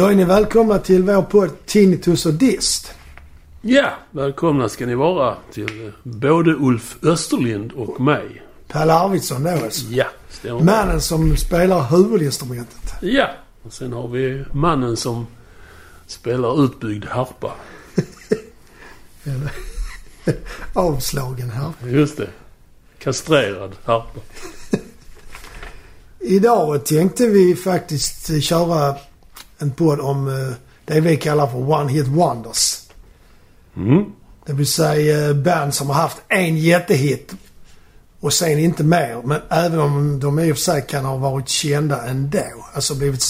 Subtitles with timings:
[0.00, 2.94] Då är ni välkomna till vår podd Tinnitus och Dist.
[3.60, 8.42] Ja, välkomna ska ni vara till både Ulf Österlind och mig.
[8.68, 9.86] Pelle Arvidsson då alltså.
[9.86, 10.60] Ja, stämmer.
[10.60, 12.94] Mannen som spelar huvudinstrumentet.
[13.00, 13.30] Ja,
[13.62, 15.26] och sen har vi mannen som
[16.06, 17.52] spelar utbyggd harpa.
[20.74, 21.72] Avslagen här.
[21.88, 22.28] Just det.
[22.98, 24.20] Kastrerad harpa.
[26.20, 28.96] Idag tänkte vi faktiskt köra
[29.60, 32.80] en podd om eh, det vi kallar för One Hit Wonders.
[33.76, 34.04] Mm.
[34.46, 37.34] Det vill säga eh, band som har haft en jättehit
[38.20, 39.22] och sen inte mer.
[39.24, 42.66] Men även om de i och för sig kan ha varit kända ändå.
[42.74, 43.22] Alltså blivit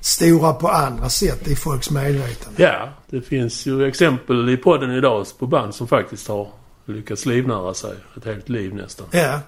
[0.00, 2.62] stora på andra sätt i folks medvetande.
[2.62, 6.48] Ja, det finns ju exempel i podden idag på band som faktiskt har
[6.84, 9.06] lyckats livnära sig ett helt liv nästan.
[9.10, 9.40] Ja,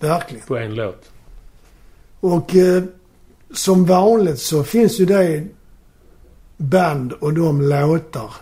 [0.00, 0.46] verkligen.
[0.46, 1.10] På en låt.
[2.20, 2.82] Och eh,
[3.54, 5.46] som vanligt så finns ju det
[6.56, 8.34] band och de låtar.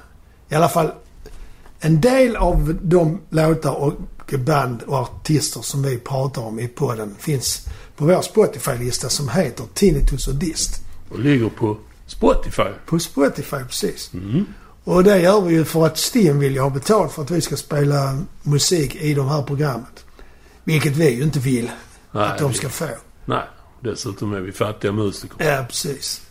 [0.49, 0.93] I alla fall
[1.81, 3.95] en del av de låtar och
[4.39, 9.65] band och artister som vi pratar om i podden finns på vår Spotify-lista som heter
[9.75, 10.85] Tinnitus och Dist.
[11.11, 12.69] Och ligger på Spotify.
[12.87, 14.11] På Spotify precis.
[14.15, 14.45] Mm.
[14.85, 17.41] Och det gör vi ju för att Stim vill ju ha betalt för att vi
[17.41, 20.05] ska spela musik i de här programmet.
[20.65, 21.71] Vilket vi ju inte vill
[22.13, 22.89] Nej, att de ska få.
[23.25, 23.45] Nej,
[23.81, 25.45] dessutom är vi fattiga musiker.
[25.45, 26.23] Ja, precis.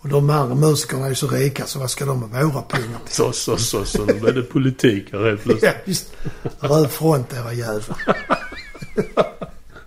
[0.00, 2.98] Och de andra musikerna är ju så rika så vad ska de med våra pengar
[3.06, 3.14] till?
[3.14, 4.04] Så, så, så, så.
[4.04, 5.72] Nu blev det politik här helt plötsligt.
[5.74, 6.12] Ja, just
[6.60, 7.98] Röd front era jävlar.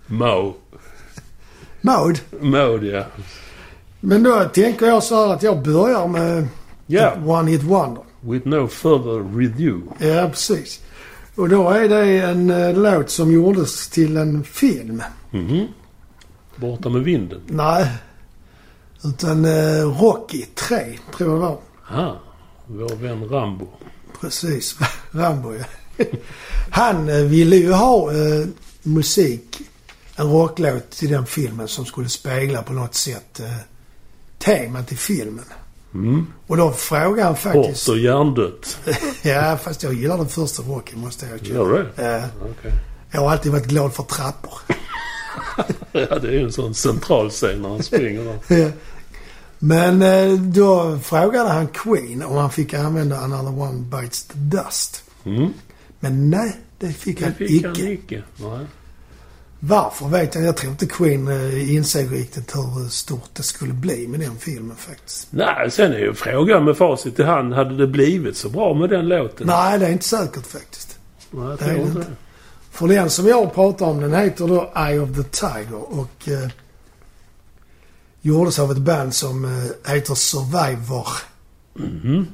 [0.06, 0.54] Mao.
[1.80, 2.20] Mode.
[2.40, 3.04] Mode, ja.
[4.00, 6.48] Men då tänker jag så här att jag börjar med
[6.86, 7.00] Ja.
[7.12, 8.02] ett One Hit Wonder.
[8.20, 9.86] With no further review.
[9.98, 10.80] Ja, precis.
[11.34, 15.02] Och då är det en eh, låt som gjordes till en film.
[15.30, 15.66] Mhm.
[16.56, 17.40] Borta med vinden.
[17.46, 17.86] Nej.
[19.04, 21.58] Utan eh, Rocky 3, tror jag det var.
[21.88, 22.16] Ah,
[22.66, 23.68] vår vän Rambo.
[24.20, 24.76] Precis.
[25.10, 25.64] Rambo, ja.
[26.70, 28.46] Han eh, ville ju ha eh,
[28.82, 29.60] musik,
[30.16, 33.56] en rocklåt till den filmen som skulle spegla på något sätt eh,
[34.38, 35.44] temat i filmen.
[35.94, 36.26] Mm.
[36.46, 37.86] Och då frågade han faktiskt...
[37.86, 38.78] Hårt och hjärndött.
[39.22, 41.54] ja, fast jag gillar den första Rocky måste jag erkänna.
[41.54, 42.02] Gör du?
[42.02, 42.22] Ja,
[43.10, 44.54] jag har alltid varit glad för trappor.
[45.92, 48.72] Ja, det är ju en sån central scen när han springer där.
[49.64, 55.04] Men eh, då frågade han Queen om han fick använda Another One Bites the Dust.
[55.24, 55.52] Mm.
[56.00, 57.68] Men nej, det fick Det han fick icke.
[57.68, 58.22] han icke.
[58.36, 58.66] Nej.
[59.60, 64.08] Varför vet jag Jag tror inte Queen eh, insåg riktigt hur stort det skulle bli
[64.08, 65.28] med den filmen faktiskt.
[65.30, 67.54] Nej, sen är ju frågan med facit i hand.
[67.54, 69.46] Hade det blivit så bra med den låten?
[69.46, 70.98] Nej, det är inte säkert faktiskt.
[71.30, 72.10] Nej, jag det är tror det inte inte.
[72.70, 76.48] För den som jag pratar om den heter då Eye of the Tiger och eh,
[78.22, 81.08] gjordes av ett band som eh, heter Survivor.
[81.74, 82.26] Mhm.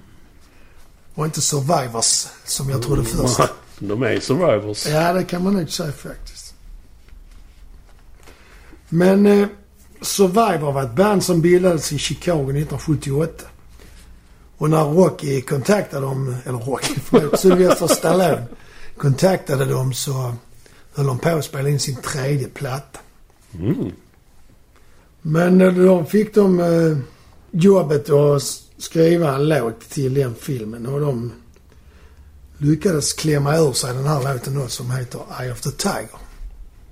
[1.14, 3.38] Och inte Survivors som jag trodde först.
[3.38, 4.86] Nej, De är survivors.
[4.86, 6.54] Ja, det kan man nog säga faktiskt.
[8.88, 9.48] Men eh,
[10.00, 13.44] Survivor var ett band som bildades i Chicago 1978.
[14.58, 18.46] Och när Rocky kontaktade dem, eller Rocky, förlåt, Sylvester Stallone
[18.96, 20.34] kontaktade dem så
[20.94, 22.98] höll de på att spela in sin tredje platta.
[23.54, 23.92] Mm.
[25.22, 26.98] Men eh, då fick de eh,
[27.50, 28.42] jobbet att
[28.78, 31.32] skriva en låt till den filmen och de
[32.58, 36.08] lyckades klämma ur sig den här låten då som heter Eye of the Tiger.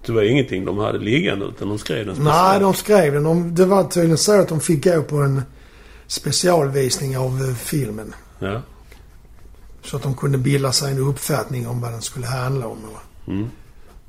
[0.07, 2.61] Det var ingenting de hade liggande utan de skrev den Nej, speciellt.
[2.61, 3.23] de skrev den.
[3.25, 5.43] De, det var tydligen så att de fick gå på en
[6.07, 8.15] specialvisning av eh, filmen.
[8.39, 8.63] Ja.
[9.85, 13.29] Så att de kunde bilda sig en uppfattning om vad den skulle handla om och,
[13.33, 13.49] Mm.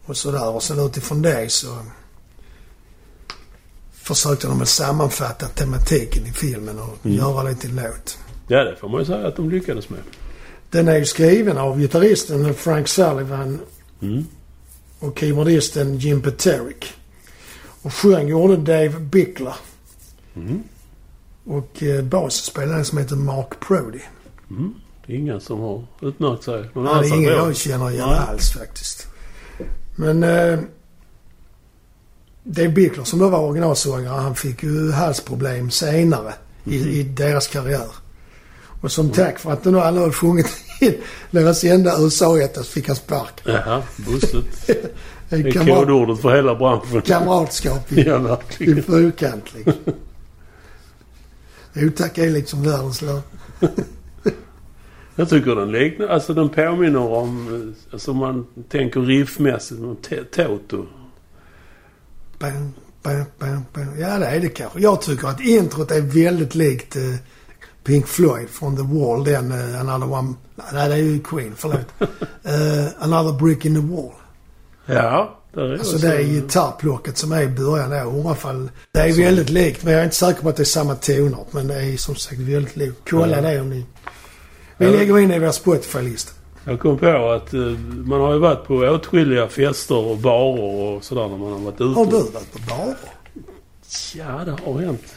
[0.05, 0.49] och sådär.
[0.49, 1.67] Och sen utifrån det så
[4.07, 7.17] försökte de väl sammanfatta tematiken i filmen och Mm.
[7.17, 8.17] göra det till en låt.
[8.47, 9.99] ja, det får man ju säga att de lyckades med.
[10.69, 13.59] Den är ju skriven av gitarristen Frank Sullivan
[14.01, 14.25] Mm.
[14.99, 16.85] och keyboardisten Jim Peterick.
[17.81, 19.55] Och sjöng gjorde Dave Bickler.
[20.35, 20.63] Mm.
[21.45, 23.99] Och eh, bas spelade en som heter Mark Brody.
[24.49, 24.73] Mm.
[25.05, 26.69] Det är inga som har utmärkt sig.
[26.73, 28.19] Någon Han är ingen jag känner igen Nej.
[28.29, 29.07] alls faktiskt.
[29.95, 30.59] Men eh,
[32.49, 36.33] Dave Bickler som då var originalsångare, han fick ju halsproblem senare
[36.65, 36.87] i, Mhm.
[36.89, 37.87] i deras karriär.
[38.81, 40.47] Och som tack för att alla hade sjungit
[40.81, 40.93] in
[41.31, 43.53] deras enda USA-etta så fick han sparken.
[43.53, 44.67] Jaha, busset.
[45.29, 47.01] Det är kamrat, kodordet för hela branschen.
[47.01, 49.73] kamratskap i, Ja, i fyrkant liksom.
[51.75, 53.19] Otack är liksom världens lag.
[55.15, 57.55] Jag tycker den liknar, alltså den påminner om,
[57.87, 59.81] eh, alltså man tänker riffmässigt,
[60.35, 60.85] Toto.
[62.39, 62.73] Bam,
[63.03, 63.99] bam, bam, bam.
[63.99, 64.79] Ja, det är det kanske.
[64.79, 67.15] Jag tycker att introt är väldigt likt eh,
[67.83, 69.23] Pink Floyd från The Wall.
[69.23, 70.33] Den uh, Another One...
[70.73, 71.53] Nej, det är ju Queen.
[71.55, 71.79] Förlåt.
[71.99, 74.13] uh, another Brick in the Wall.
[74.85, 77.97] Ja, det är Alltså det är gitarrplocket som är i början där.
[77.97, 78.69] I alla fall.
[78.91, 79.83] Det är väldigt likt.
[79.83, 81.45] Men jag är inte säker på att det är samma toner.
[81.51, 82.97] Men det är som sagt väldigt likt.
[83.09, 83.41] Kolla ja.
[83.41, 83.85] det om ni...
[84.77, 86.31] Vi lägger in det i vår Spotify-lista.
[86.67, 91.03] Jag kom på att uh, man har ju varit på åtskilliga fester och barer och
[91.03, 91.99] sådär när man har varit ute.
[91.99, 92.95] Har du varit på barer?
[94.15, 95.15] Ja, det har hänt.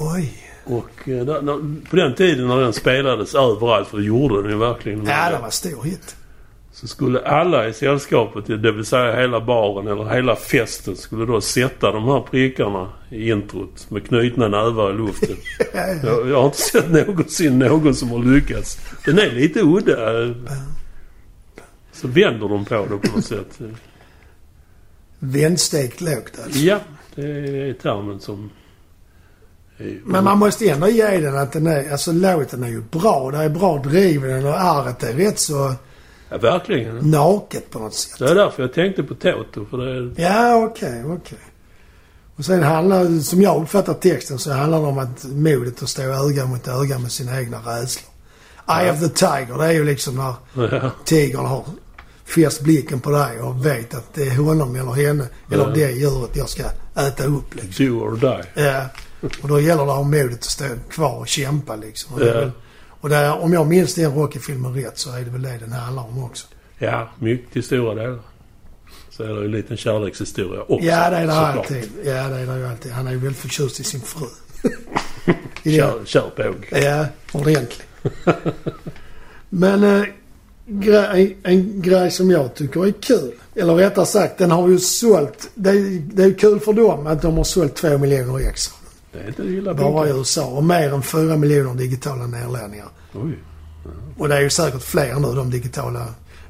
[0.00, 0.32] Oj.
[0.64, 4.58] Och uh, där, på den tiden när den spelades överallt, för det gjorde den ju
[4.58, 5.06] verkligen.
[5.06, 6.16] Ja, det var stor hit.
[6.72, 11.40] Så skulle alla i sällskapet, det vill säga hela baren eller hela festen, skulle då
[11.40, 15.36] sätta de här prickarna i introt med knutna nävar i luften.
[16.02, 18.78] jag, jag har inte sett någonsin någon som har lyckats.
[19.04, 20.34] Den är lite udda.
[21.92, 23.58] Så vänder de på det på något sätt.
[25.18, 26.58] Vändstekt lågt alltså?
[26.58, 26.78] Ja,
[27.14, 28.50] det är termen som...
[29.78, 30.00] Är...
[30.04, 31.92] Men man måste ändå ge den att den är...
[31.92, 33.30] Alltså låten är ju bra.
[33.30, 35.74] Det är bra driv den och arret är rätt så...
[36.30, 36.96] Ja, verkligen.
[36.96, 38.18] Naket på något sätt.
[38.18, 39.64] Det är därför jag tänkte på Toto.
[39.64, 40.22] För det.
[40.22, 41.16] Ja, okej, okay, okej.
[41.16, 41.38] Okay.
[42.36, 46.02] Och sen handlar som jag uppfattar texten, så handlar det om att modet att stå
[46.02, 48.10] öga mot öga med sina egna rädslor.
[48.68, 48.92] Eye ja.
[48.92, 50.34] of the Tiger, det är ju liksom när
[50.68, 50.90] ja.
[51.04, 51.64] tigern har
[52.24, 55.54] fäst blicken på dig och vet att det är honom eller henne, ja.
[55.54, 56.62] eller det djuret jag ska
[56.96, 57.86] äta upp liksom.
[57.86, 58.64] Do or die.
[58.64, 58.84] Ja.
[59.42, 62.14] Och då gäller det att ha modet att stå kvar och kämpa liksom.
[62.14, 62.50] Och ja.
[63.00, 66.02] Och där, om jag minns den Rocky-filmen rätt så är det väl det den handlar
[66.02, 66.46] om också.
[66.78, 68.18] Ja, mycket till stora delar.
[69.10, 70.86] Så är det ju en liten kärlekshistoria också.
[70.86, 71.90] Ja, det är det alltid.
[72.04, 72.92] Ja, det är det ju alltid.
[72.92, 74.26] Han är ju väldigt förtjust i sin fru.
[75.76, 76.76] Kör, kör på.
[76.76, 77.82] Ja, ordentligt.
[79.48, 80.04] Men äh,
[80.66, 83.32] grej, en grej som jag tycker är kul.
[83.54, 85.50] Eller rättare sagt, den har ju sålt.
[85.54, 88.79] Det är, det är kul för dem att de har sålt två miljoner extra.
[89.12, 90.46] Det är inte illa Bara i USA.
[90.46, 92.88] Och mer än fyra miljoner digitala nedladdningar.
[93.12, 93.38] Oj.
[93.84, 93.90] Ja.
[94.18, 95.98] Och det är ju säkert fler nu de digitala.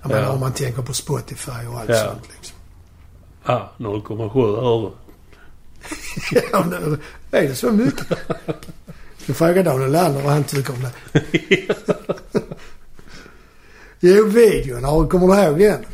[0.02, 0.14] Jag ja.
[0.14, 2.04] menar om man tänker på Spotify och allt ja.
[2.04, 2.56] sånt liksom.
[3.44, 4.92] Ja, 0,7 öre.
[6.52, 8.06] ja, men är det så mycket?
[9.26, 10.92] Du frågar Daniel Lander vad han tycker om det.
[14.00, 15.08] jo, videon.
[15.08, 15.84] Kommer du ihåg den?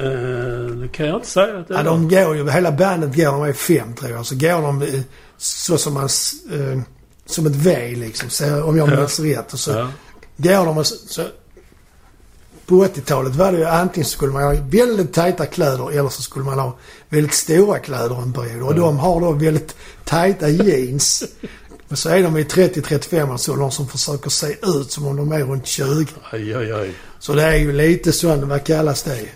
[0.00, 3.24] Uh, det kan jag inte säga att det Ja, de går ju, hela bandet går,
[3.24, 4.26] de är fem tror jag.
[4.26, 5.02] Så går de
[5.36, 6.08] så som man...
[6.52, 6.80] Uh,
[7.26, 8.30] som ett V liksom.
[8.30, 9.24] Så, om jag minns ja.
[9.24, 9.52] rätt.
[9.52, 9.88] Och så ja.
[10.36, 11.22] går de och så, så
[12.66, 16.22] på 80-talet var det ju antingen så skulle man ha väldigt tajta kläder eller så
[16.22, 16.78] skulle man ha
[17.08, 18.62] väldigt stora kläder en period.
[18.62, 21.24] Och de har då väldigt tajta jeans.
[21.88, 25.32] Men så är de i 30-35 års åldern som försöker se ut som om de
[25.32, 26.06] är runt 20.
[26.30, 26.94] Aj, aj, aj.
[27.18, 29.28] Så det är ju lite sån, vad kallas det?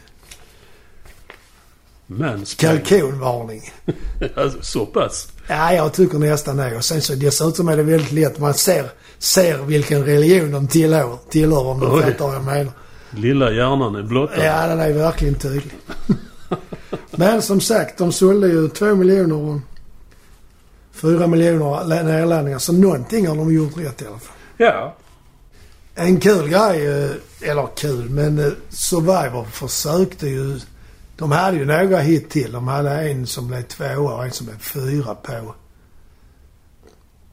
[2.11, 2.85] Mansplaining.
[2.85, 3.73] Kalkonvarning.
[4.37, 5.29] alltså, så pass?
[5.49, 6.77] Ja, jag tycker nästan det.
[6.77, 8.39] Och sen så dessutom är det väldigt lätt.
[8.39, 12.73] Man ser, ser vilken religion de tillhör, tillhör om du fattar vad jag menar.
[13.11, 14.45] Lilla hjärnan är blottad.
[14.45, 15.75] Ja, den är verkligen tydlig.
[17.11, 19.61] Men som sagt, de sålde ju två miljoner och
[20.93, 22.59] fyra miljoner nedladdningar.
[22.59, 24.37] Så någonting har de gjort rätt i alla fall.
[24.56, 24.97] Ja.
[25.95, 30.61] En kul grej, eh, eller kul, men eh, Survivor försökte ju
[31.20, 32.53] de hade ju några hit till.
[32.53, 35.55] De hade en som blev tvåa och en som blev fyra på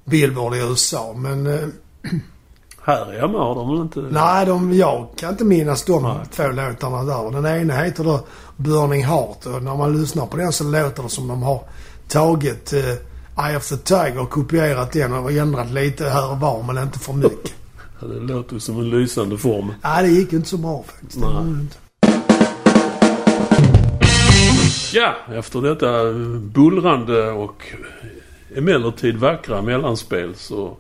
[0.06, 1.14] Billboard i USA.
[1.18, 1.48] Men...
[1.48, 1.68] Eh,
[2.84, 4.00] här hemma har de väl inte...
[4.00, 6.18] Nej, de, jag kan inte minnas de nej.
[6.32, 7.32] två låtarna där.
[7.32, 8.26] Den ena heter då
[8.58, 11.64] Burning Heart och när man lyssnar på den så låter det som de har
[12.08, 16.64] tagit uh, Eye of the Tiger och kopierat den och ändrat lite här och var
[16.64, 17.54] men inte för mycket.
[18.00, 19.74] det låter som en lysande form.
[19.84, 21.20] Nej, det gick inte så bra faktiskt.
[21.20, 21.68] Nej.
[24.98, 27.64] Ja, efter detta bullrande och
[28.56, 30.78] emellertid vackra mellanspel så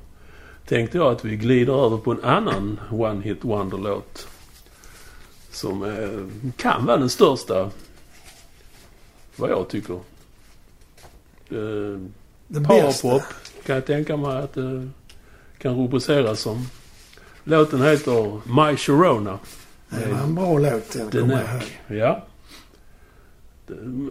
[0.66, 4.28] tänkte jag att vi glider över på en annan One Hit Wonder-låt.
[5.52, 7.72] Som eh, kan vara den största.
[9.36, 9.94] Vad jag tycker.
[11.50, 12.00] Eh,
[12.68, 13.24] Powerpop
[13.66, 14.84] kan jag tänka mig att det eh,
[15.58, 16.68] kan rubriceras som.
[17.44, 19.40] Låten heter My Sharona.
[19.90, 20.92] Det var en bra låt.
[20.92, 22.27] Den kommer jag Ja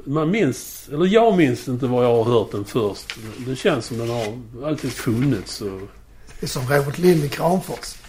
[0.04, 3.14] man minns, eller jag minns inte var jag har hört den först.
[3.46, 5.60] Det känns som den har alltid funnits.
[5.60, 5.80] Och...
[6.40, 7.94] Det är som Robert Lind i Kramfors.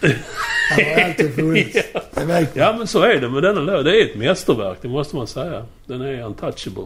[0.70, 1.78] Han har alltid funnits.
[1.92, 2.46] ja.
[2.54, 3.84] ja men så är det med denna låt.
[3.84, 5.66] Det är ett mästerverk, det måste man säga.
[5.86, 6.84] Den är untouchable.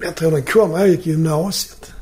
[0.00, 1.92] Jag tror den kom när jag gick gymnasiet.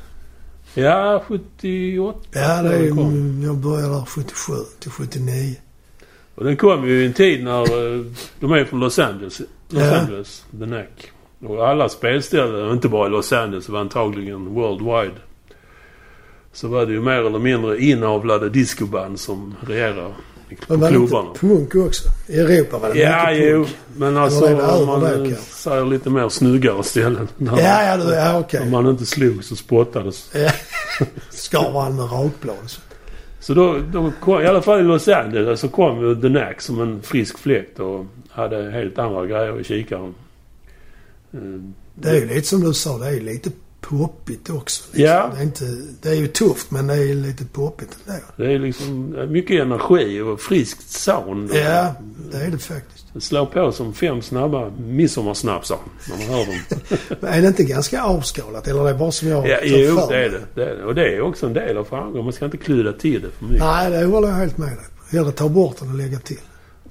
[0.73, 2.19] Ja, 78.
[2.31, 5.55] Ja, det är, jag började där 77 till 79.
[6.35, 8.05] Och den kom ju i en tid när eh,
[8.39, 9.39] de är från Los Angeles.
[9.39, 9.99] Los ja.
[9.99, 11.11] Angeles, The Neck.
[11.45, 15.15] Och alla spelställen, inte bara i Los Angeles, var antagligen worldwide.
[16.53, 20.13] så var det ju mer eller mindre inavlade discoband som regerade
[20.67, 21.27] Men var det klubbarna.
[21.27, 22.03] inte punk också?
[22.27, 23.57] I Europa var det Ja, mycket jo.
[23.63, 23.75] punk.
[23.97, 27.27] Men alltså det om man det, säger lite mer snyggare ställen.
[27.37, 28.61] Ja, ja, ja okej.
[28.61, 30.29] Om man inte slog så spottades.
[30.35, 30.51] Ja.
[31.29, 32.55] Skar varandra med rakblad.
[32.65, 32.81] så.
[33.39, 36.61] Så då, då kom, i alla fall i Los Angeles så kom ju The Knack
[36.61, 40.15] som en frisk fläkt och hade helt andra grejer i kikaren.
[41.95, 43.49] Det är ju lite som du sa, det är lite
[43.81, 44.83] poppigt också.
[44.91, 45.05] Liksom.
[45.05, 45.31] Ja.
[45.33, 45.65] Det, är inte,
[46.01, 48.19] det är ju tufft men det är lite poppigt ändå.
[48.35, 51.49] Det är liksom mycket energi och friskt sound.
[51.53, 51.93] Ja,
[52.31, 53.05] det är det faktiskt.
[53.13, 55.77] Det slår på som fem snabba midsommarsnapsar
[56.09, 56.55] när man hör dem.
[57.19, 58.67] Men är det inte ganska avskalat?
[58.67, 60.41] Eller är det bara som jag Ja, jo, för det är det.
[60.55, 60.83] det är det.
[60.83, 62.23] Och det är också en del av framgången.
[62.23, 63.63] Man ska inte kludda till det för mycket.
[63.63, 64.85] Nej, det håller jag helt med dig.
[65.11, 66.39] Hellre ta bort den och lägga till.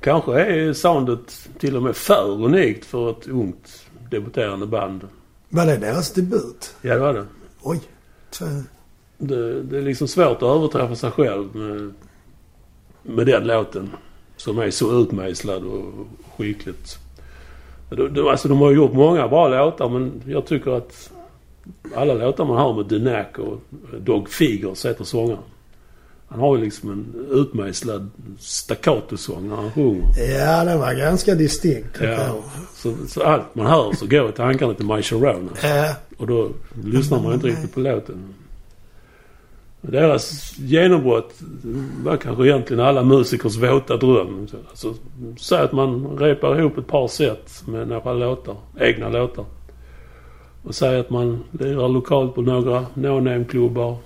[0.01, 5.09] Kanske är soundet till och med för unikt för ett ungt debuterande band.
[5.49, 6.75] Var det deras debut?
[6.83, 7.27] Ja, det var det.
[7.63, 7.81] Oj.
[9.19, 11.95] Det, det är liksom svårt att överträffa sig själv med,
[13.03, 13.91] med den låten.
[14.37, 16.99] Som är så utmejslad och skickligt.
[17.91, 21.11] De, de, alltså de har gjort många bra låtar men jag tycker att
[21.95, 23.61] alla låtar man har med Knack och
[24.01, 25.43] Dog Figures heter sångaren.
[26.29, 30.07] Han har ju liksom en utmejslad staccatosång när han sjunger.
[30.39, 32.37] ja, den var ganska distinkt Ja.
[32.75, 35.51] Så, så allt man hör så går tankarna till My Sharona.
[35.63, 36.51] Ja, Och då
[36.85, 38.35] lyssnar man inte riktigt på låten.
[39.81, 41.35] Deras genombrott
[42.05, 44.47] var kanske egentligen alla musikers våta dröm.
[44.71, 44.95] Alltså,
[45.41, 49.45] säg att man repar ihop ett par set med några låtar, egna låtar.
[50.63, 53.97] Och säg att man lirar lokalt på några no-name-klubbar.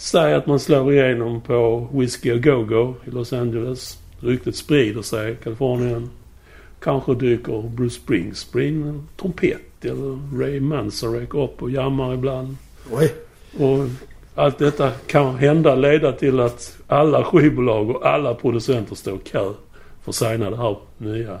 [0.00, 3.98] Säg att man slår igenom på Whiskey A Go-Go i Los Angeles.
[4.20, 6.10] Ryktet sprider sig i Kalifornien.
[6.80, 12.56] Kanske dyker Bruce Springsteen, en trumpet eller Ray Manzarek upp och jammar ibland.
[12.92, 13.14] oj.
[13.58, 13.86] Och
[14.34, 19.52] allt detta kan hända leda till att alla skivbolag och alla producenter står i kö
[20.02, 21.32] för att signa det här nya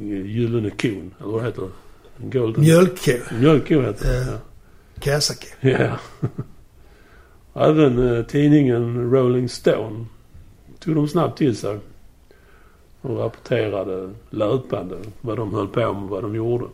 [0.00, 2.38] eh, Gyllene kon, eller vad heter det?
[2.38, 2.62] Golden...
[2.62, 3.12] Mjölkko.
[3.40, 4.32] Mjölkko heter det, Ja.
[4.32, 4.38] ja.
[5.00, 5.46] Kasako.
[5.60, 5.98] Ja.
[7.56, 10.04] Även eh, tidningen Rolling Stone
[10.80, 11.78] tog de snabbt till sig.
[13.02, 16.64] Och rapporterade löpande vad de höll på med, vad de gjorde.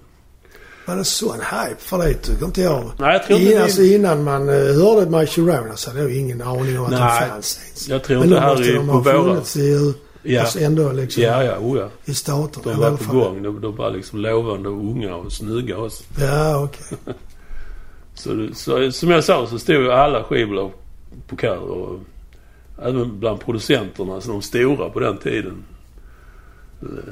[0.86, 2.90] Var det sån hype för det tycker inte jag.
[2.98, 6.02] Nej, jag tror inte In, det- alltså innan man uh, hörde My Sharona så hade
[6.02, 7.88] jag ingen aning om att Nej, de fanns ens.
[7.88, 11.58] Jag tror inte här i, de på funnits i, Ja, alltså ändå liksom ja, ja,
[11.58, 11.88] oh ja.
[12.04, 12.72] i staterna.
[12.74, 13.42] De var på gång.
[13.42, 16.04] De, de var liksom lovande och unga och snygga också.
[16.20, 16.98] Ja, okej.
[18.14, 20.72] Så, så som jag sa så stod ju alla skivbolag
[21.26, 22.00] på kö och
[22.78, 25.64] även bland producenterna, så de stora på den tiden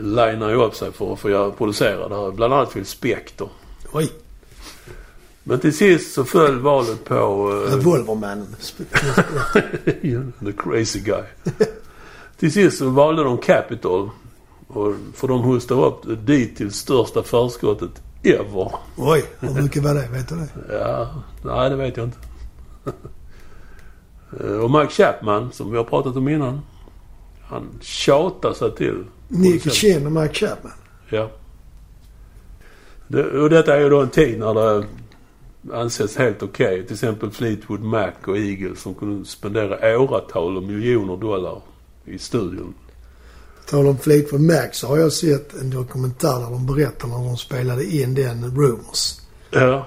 [0.01, 2.31] linar ju upp sig för att få göra, producera det här.
[2.31, 3.49] Bland annat Phil Spector.
[3.93, 4.13] Oj.
[5.43, 8.57] Men till sist så föll valet på eh, Revolvermannen.
[10.45, 11.23] The crazy guy.
[12.39, 14.11] till sist så valde de Capitol.
[14.67, 18.73] Och, för de hostade upp det dittills största förskottet ever.
[18.97, 20.09] Oj, hur mycket var det?
[20.13, 20.75] Vet du det?
[20.79, 22.19] Ja, nej det vet jag inte.
[24.41, 26.61] Eh, och Mike Chapman, som vi har pratat om innan.
[27.43, 29.05] Han tjatar sig till.
[29.29, 30.73] Nicky Chin och Mike Chapman.
[31.11, 31.31] Ja.
[33.09, 34.87] Det, och detta är ju då en tid när det
[35.73, 36.85] anses helt okej.
[36.85, 41.61] Till exempel Fleetwood Mac och Eagles som kunde spendera åratal och miljoner dollar
[42.05, 42.75] i studion.
[43.71, 47.37] Tal om Fleetwood Mac så har jag sett en dokumentär där de berättar när de
[47.37, 49.15] spelade in den Rumors.
[49.51, 49.87] Ja.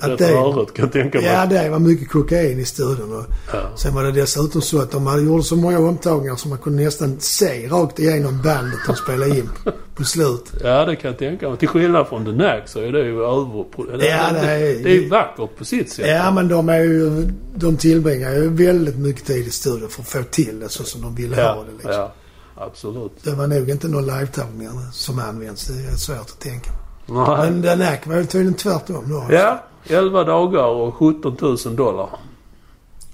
[0.00, 1.26] Att det- rörigt kan jag tänka mig.
[1.26, 3.12] Ja, det var mycket kokokain i studion.
[3.16, 3.76] Och Ja.
[3.76, 6.84] sen var det dessutom så att de hade gjort så många omtagningar så man kunde
[6.84, 9.48] nästan se rakt igenom bandet de spelade in
[9.94, 10.52] på, slut.
[10.64, 11.58] Ja, det kan jag tänka mig.
[11.58, 13.98] Till skillnad från The Knack så är det ju över...
[13.98, 16.06] Det, Ja, det är- det är ju vackert på sitt sätt.
[16.08, 17.28] Ja, men de är ju...
[17.54, 21.02] De tillbringar ju väldigt mycket tid i studion för att få till det så som
[21.02, 21.92] de ville ha ja, det liksom.
[21.92, 22.12] ja,
[22.56, 23.12] absolut.
[23.22, 25.66] Det var nog inte några live-tagningar som används.
[25.66, 26.70] Det är svårt att tänka.
[27.06, 27.26] Nej.
[27.28, 29.26] Men den här var ju tydligen tvärtom då.
[29.30, 32.08] Ja, 11 dagar och 17 000 dollar.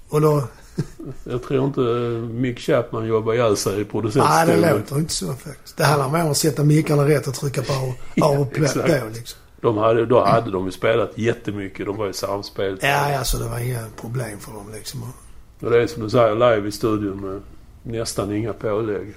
[0.08, 0.42] Och då...
[1.24, 1.80] Jag tror inte
[2.34, 4.76] Mick Chapman jobbar ihjäl sig i Nej, det producentstolen.
[4.76, 5.76] låter inte så faktiskt.
[5.76, 7.94] Det handlar mer om att sätta mickarna rätt och trycka på
[8.24, 8.86] av, och exakt.
[9.00, 9.38] på liksom.
[9.60, 11.86] De hade, då hade de ju spelat jättemycket.
[11.86, 12.78] De var ju samspel.
[12.82, 15.02] Ja, ja, så det var inga problem för dem liksom.
[15.60, 17.40] Och det är som du säger, live i studion med
[17.82, 19.14] nästan inga pålägg.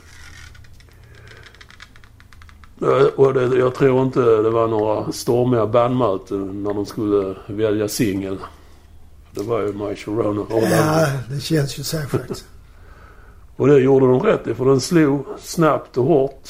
[2.80, 7.88] Ja, Och det, jag tror inte det var några stormiga bandmöten när de skulle välja
[7.88, 8.38] singel.
[9.32, 10.46] Det var ju My Sharona.
[10.50, 12.46] Ja, det känns ju så faktiskt.
[13.56, 16.50] Och det gjorde de rätt i för den slog snabbt och hårt.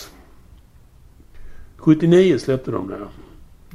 [1.77, 3.07] 79 släppte de det.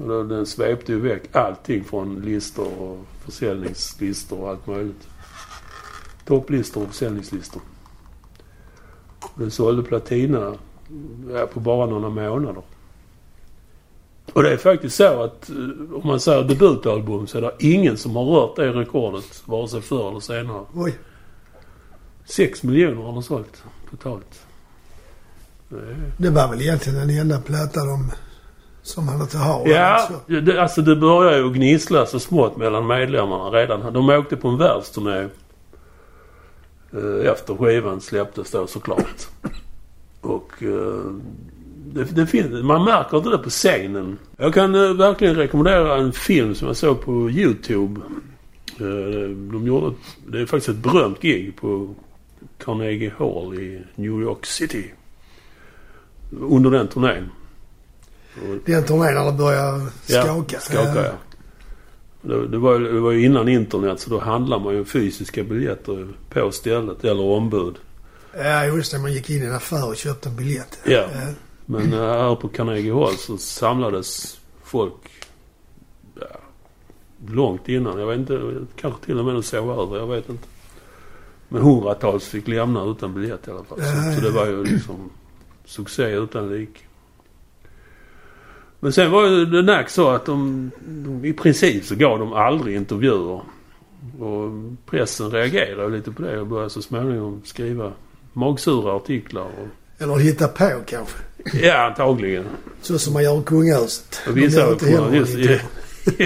[0.02, 5.08] Och då, den svepte ju väck allting från listor och försäljningslistor och allt möjligt.
[6.24, 7.62] topplistor och försäljningslistor.
[9.34, 10.54] Den sålde platina
[11.52, 12.62] på bara några månader.
[14.32, 15.56] Och det är faktiskt så att eh,
[15.94, 19.42] om man säger debutalbum så är det ingen som har rört det rekordet.
[19.44, 20.64] Vare sig förr eller senare.
[20.74, 20.98] Oj.
[22.24, 24.40] Sex miljoner har de sålt totalt.
[26.16, 28.10] Det var väl egentligen den enda platta de
[28.82, 29.66] som hade till ha.
[29.66, 30.40] Ja, Så.
[30.40, 33.92] det, alltså det börjar ju gnissla så smått mellan medlemmarna redan.
[33.92, 35.28] De åkte på en världsturné
[36.92, 39.28] eh, efter skivan släpptes då såklart.
[40.20, 41.14] Och eh,
[41.92, 44.18] det, det finns, man märker inte det på scenen.
[44.36, 48.00] Jag kan eh, verkligen rekommendera en film som jag såg på YouTube.
[48.80, 51.94] Eh, de gjorde ett, det är faktiskt ett berömt gig på
[52.58, 54.84] Carnegie Hall i New York City.
[56.40, 57.30] Under den turnén.
[58.64, 60.44] Den turnén när det började skaka.
[60.52, 61.12] Ja, skaka ja.
[62.22, 66.08] Det, det, var, det var ju innan internet så då handlar man ju fysiska biljetter
[66.28, 67.74] på stället eller ombud.
[68.36, 68.98] Ja, just det.
[68.98, 70.78] Man gick in i en affär och köpte en biljett.
[70.84, 70.98] Ja.
[71.04, 71.28] Eh,
[71.66, 74.94] Men eh, här på Carnegie Hall så samlades folk
[76.20, 76.26] ja,
[77.26, 77.98] långt innan.
[78.00, 79.96] Jag vet inte, kanske till och med de sov över.
[79.98, 80.48] Jag vet inte.
[81.48, 83.78] Men hundratals fick lämna utan biljett i alla fall.
[83.80, 84.34] Ja, Så, så det ja.
[84.34, 85.10] var ju liksom
[85.64, 86.80] succé utan like.
[88.80, 91.24] Men sen var ju det nack så att de, de...
[91.24, 93.40] I princip så gav de aldrig intervjuer.
[94.20, 94.50] Och
[94.86, 97.92] pressen reagerade lite på det och började så småningom skriva
[98.32, 99.42] magsura artiklar.
[99.42, 101.18] Och, Eller hitta på kanske.
[101.62, 102.44] ja, antagligen.
[102.82, 104.20] Så som man gör i kungahuset.
[104.28, 105.60] Och vissa inte heller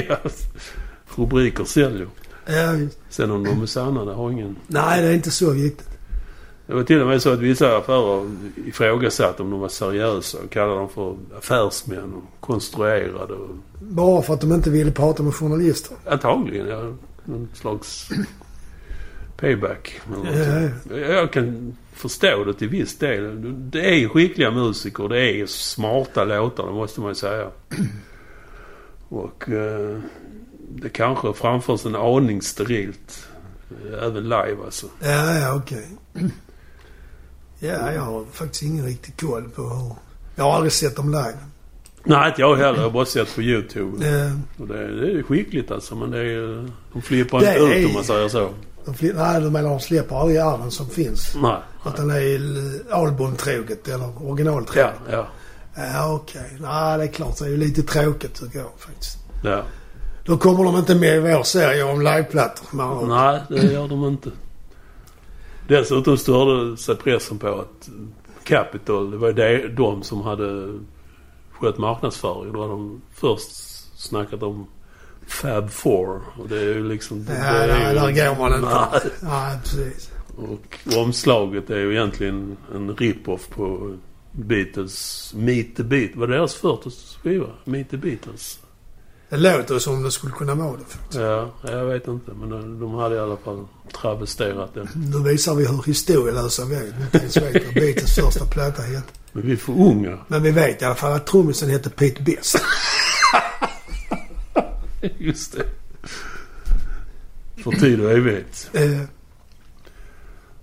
[1.17, 2.09] rubriker säljer.
[2.47, 2.99] Ja, visst.
[3.09, 4.57] Sen om de är sanna, det har ingen...
[4.67, 5.89] Nej, det är inte så viktigt.
[6.67, 8.31] Det var till och med så att vissa affärer
[8.67, 13.35] ifrågasatte om de var seriösa och kallade dem för affärsmän och konstruerade.
[13.35, 13.49] Och,
[13.81, 15.97] Bara för att de inte ville prata med journalister.
[16.09, 16.93] antagligen, ja.
[17.25, 18.09] Någon slags
[19.37, 20.01] payback.
[20.91, 20.99] Ja.
[20.99, 23.41] Jag kan förstå det till viss del.
[23.71, 25.09] Det är skickliga musiker.
[25.09, 27.49] Det är smarta låtar, det måste man ju säga.
[29.09, 29.99] Och eh,
[30.75, 33.29] det kanske framförs en aning sterilt.
[33.71, 34.87] eh, Även live alltså.
[35.03, 35.87] Ja, ja, okej.
[37.59, 39.95] Ja, jag har faktiskt ingen riktig koll på hur...
[40.37, 41.39] Jag har aldrig sett dem live.
[42.05, 42.77] Nej, inte jag heller.
[42.77, 44.09] Jag har bara sett på YouTube.
[44.09, 45.95] Eh, Och det, det är skickligt alltså.
[45.97, 46.71] Men det är.
[46.93, 48.51] De flippar inte är- ut om man säger så.
[48.85, 51.35] De, nej, de menar de släpper aldrig arven som finns.
[51.43, 51.57] Nej.
[51.87, 52.41] Utan det är
[52.93, 54.93] albumtroget eller Ja, originaltroget.
[55.11, 55.27] ja,
[55.77, 56.57] Ja, okej.
[56.61, 57.39] Nej, det är klart.
[57.39, 59.19] Det är ju lite tråkigt tycker jag faktiskt.
[59.45, 59.63] ja.
[60.25, 63.07] Då kommer de inte med i vår serie om liveplattor.
[63.09, 64.31] Nej, det gör de inte.
[65.69, 67.89] Dessutom störde sig pressen på att
[68.45, 70.79] Capitol, det var ju de som hade
[71.53, 72.53] skött marknadsföring.
[72.53, 73.49] Då hade de först
[74.01, 74.67] snackat om
[75.27, 76.23] Fab Four.
[76.39, 77.27] Och det är ju liksom...
[77.29, 78.75] Ja, det är nej, ju, där går man inte.
[78.75, 79.11] Nej.
[79.21, 80.11] Nej, precis.
[80.37, 83.97] Och omslaget är ju egentligen en rip-off på
[84.33, 86.17] Beatles Meet the Beatles.
[86.17, 86.91] Var det deras första
[87.23, 87.47] skiva?
[87.65, 88.59] Meet the Beatles?
[89.29, 91.21] Det låter som det skulle kunna vara det faktiskt.
[91.21, 92.33] Ja, jag vet inte.
[92.33, 93.67] Men de, de hade i alla fall
[94.01, 94.89] travesterat den.
[94.95, 96.87] Nu visar vi hur historielösa vi är.
[97.03, 99.13] Inte ens vet vad Beatles första platta hette.
[99.33, 100.19] Men vi är för unga.
[100.29, 102.63] Men vi vet i alla fall att trummisen hette Pete Best.
[105.19, 105.65] Just det.
[107.63, 108.71] För tid och evighet.
[108.73, 109.01] Eh,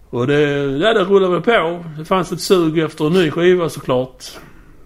[0.10, 0.40] Och det,
[0.78, 1.84] ja, det rullade väl på.
[1.98, 4.24] Det fanns ett sug efter en ny skiva såklart.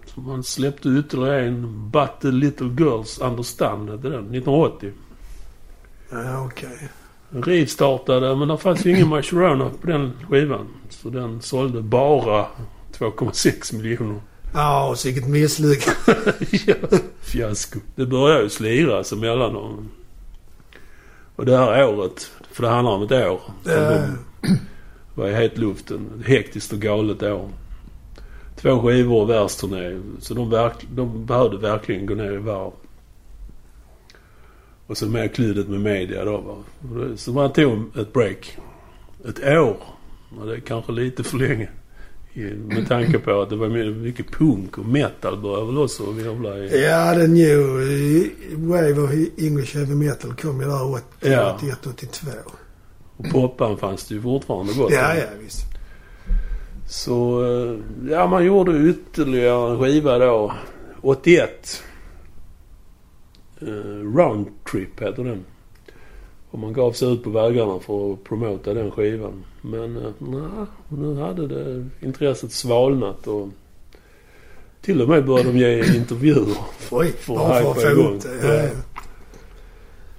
[0.06, 4.20] Så man släppte ytterligare en But the Little Girls Understand hette den.
[4.34, 4.92] 1980.
[6.10, 6.88] ja, okej.
[7.30, 10.68] Den rivstartade men det fanns ju ingen My Sharona på den skivan.
[10.88, 12.46] Så den sålde bara
[12.98, 14.20] 2,6 miljoner.
[14.56, 16.32] Ja, och vilket misslyckande.
[16.66, 17.78] ja, fiasko.
[17.94, 19.88] Det började ju sliras emellan dem.
[21.36, 23.40] Och det här året, för det handlar om ett år.
[23.62, 24.08] de
[25.14, 26.24] var i hetluften.
[26.26, 27.50] Hektiskt och galet år.
[28.56, 30.00] Två skivor och världsturné.
[30.20, 32.72] Så de, verk, de behövde verkligen gå ner i varv.
[34.86, 36.38] Och så med kluddet med media då.
[36.38, 36.56] Va?
[37.16, 38.58] Så man tog ett break.
[39.28, 39.76] Ett år.
[40.40, 41.68] Och det är kanske lite för länge.
[42.44, 46.58] Med tanke på att det var my- mycket punk och metal började väl också virvla
[46.58, 46.84] i...
[46.84, 51.54] ja, the new eh, wave of English heavy metal kom ju där 80, Ja.
[51.58, 52.26] 81, 82.
[53.16, 55.62] Och poppan fanns det ju fortfarande gott Ja, ja, visst.
[56.88, 57.78] Så, eh,
[58.10, 60.52] ja man gjorde ytterligare en skiva då.
[61.02, 61.82] 81.
[63.60, 63.66] Eh,
[64.16, 65.44] Round Trip heter den.
[66.56, 69.44] Och man gav sig ut på vägarna för att promota den skivan.
[69.60, 73.48] Men eh, nej, nu hade det intresset svalnat och
[74.80, 76.56] till och med började de ge intervjuer.
[76.90, 78.20] Oj, För att få igång.
[78.42, 78.68] Ja.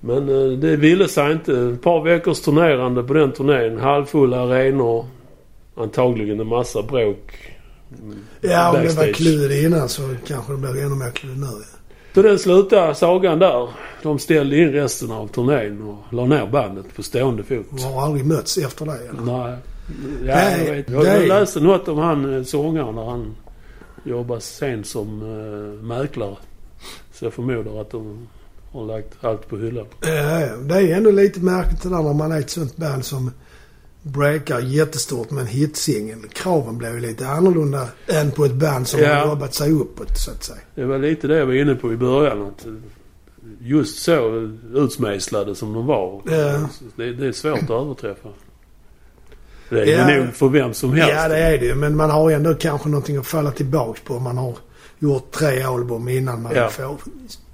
[0.02, 1.60] Men eh, det ville sig inte.
[1.60, 3.80] Ett par veckors turnerande på den turnén.
[3.80, 5.06] Halvfulla arenor.
[5.76, 7.56] Antagligen en massa bråk.
[8.42, 11.77] Ja, om det var klud innan så kanske det blir ännu mer klud nu.
[12.18, 13.70] Så den slutade sagan där.
[14.04, 17.66] De ställde in resten av turnén och la ner bandet på stående fot.
[17.72, 18.92] De har aldrig mötts efter det.
[18.92, 19.22] Eller?
[19.22, 19.58] Nej.
[20.26, 21.08] Ja, Nej, jag vet.
[21.08, 23.36] Jag läste något om han eh, sångaren när han
[24.04, 26.36] jobbar sen som uh, mäklare.
[27.14, 28.28] Så jag förmodar att de
[28.72, 29.86] har lagt allt på hyllan.
[30.02, 30.08] Ja.
[30.58, 33.32] det är ändå lite märkligt det där när man är ett sånt band som
[34.08, 36.18] breakar jättestort med en hitsingel.
[36.34, 39.16] Kraven blir ju lite annorlunda än på ett band som Ja.
[39.16, 40.60] har jobbat sig uppåt så att säga.
[40.76, 42.42] Det var lite det jag var inne på i början.
[42.42, 42.72] Eh,
[43.60, 46.22] just så utsmejslade som de var.
[46.26, 46.70] Ja.
[46.96, 48.30] Det, det är svårt att överträffa.
[49.70, 50.08] Det är Ja.
[50.08, 51.14] det nog för vem som helst.
[51.16, 51.76] Ja, det är det.
[51.76, 54.58] Men man har ändå kanske någonting att falla tillbaks på om man har
[55.00, 56.70] gjort tre album innan man Ja.
[56.70, 56.98] får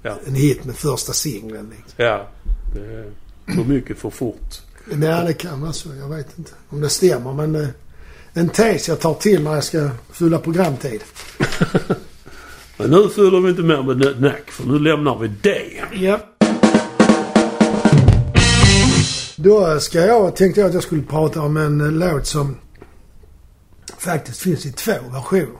[0.02, 0.14] Ja.
[0.26, 1.70] en hit med första singeln.
[1.76, 2.04] Liksom.
[2.04, 2.26] Ja.
[2.74, 3.06] Det är
[3.54, 4.60] för mycket för fort.
[4.84, 5.88] Nej, det kan vara så.
[5.94, 7.32] Jag vet inte om det stämmer.
[7.32, 7.68] Men eh,
[8.32, 11.00] en tes jag tar till när jag ska fylla programtid.
[12.76, 15.82] Men nu fyller vi inte mer med nack för nu lämnar vi det.
[15.92, 16.20] Ja.
[19.36, 22.56] Då ska jag, tänkte jag att jag skulle prata om en eh, låt som
[23.98, 25.58] faktiskt finns i två versioner.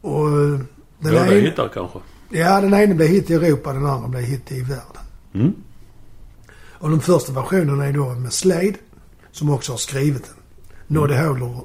[0.00, 0.60] Och eh,
[0.98, 1.98] den Båda hittar kanske.
[2.30, 5.02] ja, den ena blev hit i Europa, den andra blev hit i världen.
[5.34, 5.54] Mm.
[6.78, 8.74] Och den första versionen är då med Slade,
[9.32, 10.34] som också har skrivit den.
[10.86, 11.60] Noddy Holder,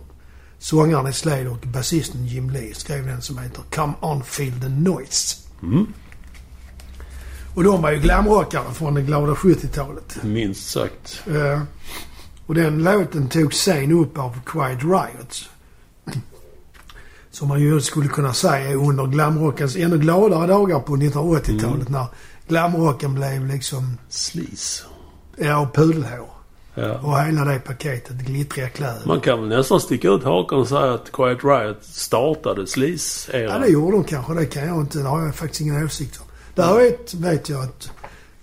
[0.58, 4.70] sångaren i Slade och basisten Jim Lee skrev den som heter Come On Feel The
[4.70, 5.38] Noise.
[5.62, 5.88] Mm.
[7.56, 10.24] Och de var ju glamrockare från det glada 70-talet.
[10.24, 11.24] Minst sagt.
[11.28, 11.62] Eh,
[12.46, 15.50] och den låten tog sen upp av Quiet Riot.
[17.32, 22.06] Som man ju skulle kunna säga är under glamrockens ännu gladare dagar på 1980-talet när
[22.48, 24.84] glamrocken blev liksom, Sleaze.
[25.38, 26.30] Ja, och pudelhår.
[26.76, 27.00] Ja.
[27.00, 29.02] Och hela det paketet, glittriga kläder.
[29.06, 33.62] Man kan väl nästan sticka ut hakan och säga att Quiet Riot startade Ja, Sleaze-eran.
[33.62, 34.34] det gjorde de kanske.
[34.34, 34.98] Det kan jag inte.
[35.00, 36.26] Det har jag faktiskt ingen åsikt om.
[36.56, 37.92] Där vet, vet jag att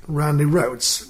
[0.06, 1.02] Randy Rhoads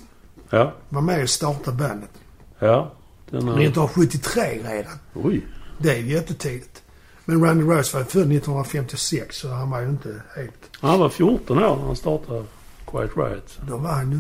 [0.50, 0.72] Ja.
[0.88, 2.10] var med och startade bandet.
[2.58, 2.92] Ja.
[3.30, 3.52] Den är...
[3.52, 4.92] 1973 redan.
[5.14, 5.46] Oj.
[5.78, 6.82] Det är ju jättetidigt.
[7.24, 10.52] Men Randy Rhoads var född 1956 så han var ju inte helt...
[10.80, 12.44] Han var 14 år när han startade
[12.90, 13.58] Quiet Riot.
[13.68, 14.18] Då var han ju...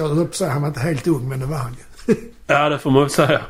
[0.00, 1.72] Jag höll säga han var inte helt ung men det var han
[2.06, 2.14] ju.
[2.46, 3.40] Ja, det får man väl säga.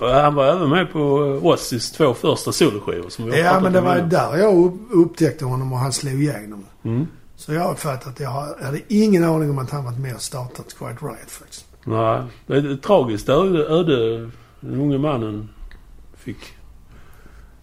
[0.00, 0.98] Han var även med på
[1.42, 4.08] eh, Ozzys två första soloskivor som vi har Ja men det var innan.
[4.08, 6.64] där jag upp- upptäckte honom och han slog igenom.
[6.82, 7.06] Mm.
[7.36, 8.30] Så jag har fattat att jag
[8.62, 11.66] hade ingen aning om att han varit med och startat Quiet Riot faktiskt.
[11.84, 15.48] Nej, det är ett tragiskt öde, öde den unge mannen
[16.16, 16.38] fick.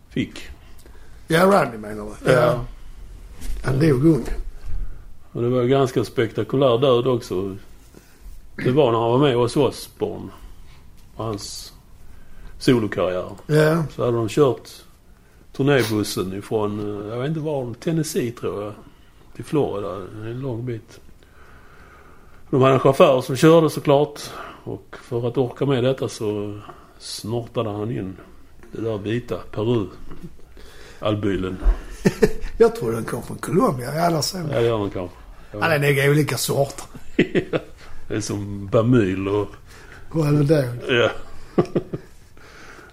[0.10, 0.50] Fick.
[1.28, 2.32] Ja, Randy menar du?
[2.32, 2.60] Ja.
[3.63, 4.26] Han dog ung.
[5.38, 7.56] Och det var ganska spektakulär död också.
[8.56, 10.30] Det var när han var med hos Osbourne.
[11.15, 11.73] Och hans
[12.58, 13.30] solokarriär.
[13.47, 13.84] Ja.
[13.95, 14.69] Så hade de kört
[15.54, 18.73] turnébussen ifrån, eh, jag vet inte var, Tennessee tror jag.
[19.36, 19.95] Till Florida.
[20.26, 21.00] En lång bit.
[22.50, 24.21] De hade en chaufför som körde såklart.
[24.63, 26.60] Och för att orka med detta så
[27.00, 28.17] snortade han in
[28.71, 31.58] det där vita Peru-albylen.
[32.58, 33.91] Jag tror den kom från Colombia.
[33.91, 34.38] Eller så.
[34.38, 35.17] Ja, det gör han kanske.
[35.52, 36.86] Ja, det är nog olika sorter.
[38.08, 39.48] Det är som Bamyl och...
[40.10, 40.64] Och då.
[40.90, 41.10] Ja.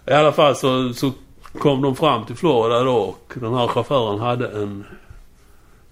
[0.07, 1.13] I alla fall så, så
[1.59, 4.85] kom de fram till Florida då och den här chauffören hade en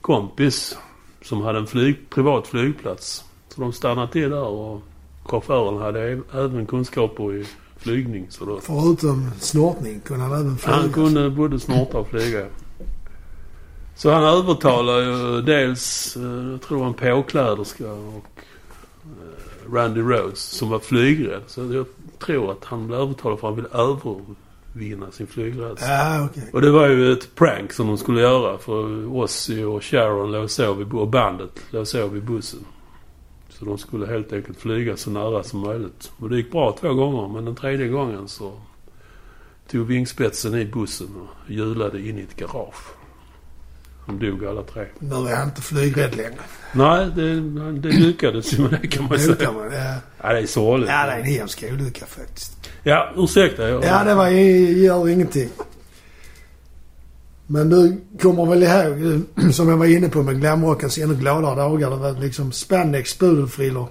[0.01, 0.77] kompis
[1.23, 3.25] som hade en flyg, privat flygplats.
[3.49, 4.83] Så de stannade till där och
[5.25, 7.47] chauffören hade äv- även kunskaper i
[7.77, 8.27] flygning.
[8.31, 10.77] Så då, Förutom snortning kunde han även flyga.
[10.77, 12.47] han kunde både snorta och flyga.
[13.95, 18.41] Så han övertalade ju dels, eh, jag tror en påkläderska och
[19.05, 21.43] eh, Randy Rhodes som var flygrädd.
[21.47, 21.87] Så jag
[22.19, 25.89] tror att han blev övertalad för att han ville övervinna sin flygrädsla.
[25.89, 26.51] Ja, okej.
[26.53, 30.51] Och det var ju ett prank som de skulle göra för Ozzy och Sharon låg
[30.51, 32.61] sov vid, och bandet låg sov vid bussen.
[33.49, 36.13] Så de skulle helt enkelt flyga så nära som möjligt.
[36.19, 38.53] Och det gick bra två gånger men den tredje gången så
[39.71, 43.02] tog vingspetsen i bussen och hjulade in i ett garage.
[44.07, 44.87] De dog alla tre.
[44.99, 46.35] Nu är han inte flygrädd längre.
[46.73, 47.41] Nej, det,
[47.81, 49.35] det lyckades ju med det kan man säga.
[49.35, 49.73] kan man.
[49.73, 49.95] Ja.
[50.23, 50.89] Ja, det är sorgligt.
[50.91, 52.71] ja, det är en hemsk olycka faktiskt.
[52.83, 53.69] Ja, ursäkta.
[53.69, 55.49] Jag, Ja, det var, gör ingenting.
[57.47, 61.91] Men du kommer väl ihåg, som jag var inne på med glamrockens ännu gladare dagar.
[61.91, 63.89] Det var liksom spandex, pudelfrillor,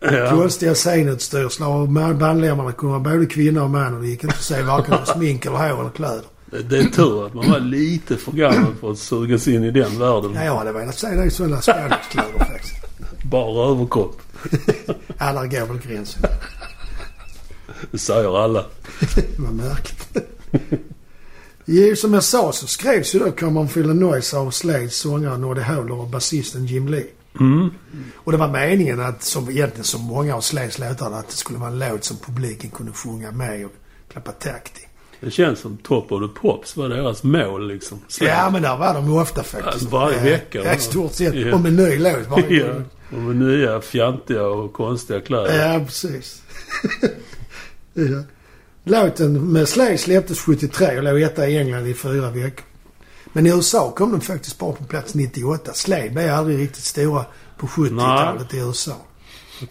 [0.00, 0.30] ja.
[0.30, 4.42] konstiga scenutstyrslar och bandledarna kunde vara både kvinna och man och det gick inte att
[4.42, 6.24] se varken smink eller hår eller kläder.
[6.50, 9.70] Det, det är tur att man var lite för gammal för att sugas in i
[9.70, 10.32] den världen.
[10.34, 12.74] Ja, jag hade velat se dig i sådana spandexkläder faktiskt.
[13.22, 14.22] Bara överkropp.
[15.18, 16.22] Där går väl gränsen.
[17.90, 18.64] Det säger alla.
[19.38, 20.16] Vad märkligt.
[21.64, 25.38] Jo, som jag sa så skrevs ju då Come On Feel Noise av Slades sångare
[25.38, 27.06] Noddy Howler och basisten Jim Lee.
[27.40, 27.70] Mm.
[28.14, 31.58] Och det var meningen att, som egentligen som många av Slades låtar, att det skulle
[31.58, 33.72] vara en låt som publiken kunde sjunga med och
[34.08, 34.85] klappa takt i.
[35.20, 38.00] Det känns som Top of the Pops var deras mål liksom.
[38.08, 39.84] Så- Ja, men där var de ju ofta faktiskt.
[39.84, 41.34] Ja, varje vecka, Ja, i stort sett.
[41.34, 41.54] Ja.
[41.54, 42.74] Om en ny låt varje Ja.
[43.10, 45.72] Och med nya fjantiga och konstiga kläder.
[45.72, 46.42] Ja, precis.
[47.94, 48.22] ja.
[48.84, 52.64] Låten med Slade släpptes 73 och låg etta i England i fyra veckor.
[53.32, 55.72] Men i USA kom den faktiskt bara på plats 98.
[55.74, 57.24] Slade blev aldrig riktigt stora
[57.58, 58.96] på 70-talet i USA.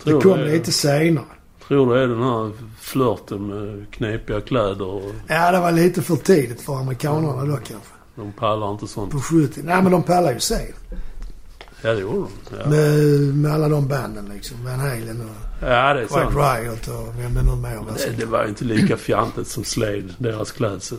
[0.03, 1.25] Det kom är- lite senare.
[1.67, 6.15] Tror det är den här flörten med knepiga kläder och Ja, det var lite för
[6.15, 7.89] tidigt för amerikanerna då kanske.
[8.15, 9.11] de pallar inte sånt.
[9.11, 9.61] På 70.
[9.63, 10.59] Nej, men de pallar ju sen.
[11.81, 12.17] Ja, det gjorde
[12.49, 12.57] de.
[12.59, 12.99] Ja, Med,
[13.35, 14.57] med alla de banden liksom.
[14.65, 16.35] Van Halen och ja det är White sant.
[16.35, 17.97] Riot och vem det nu mer var.
[17.97, 20.97] Det, det var inte lika fjantigt som Slade, deras klädsel.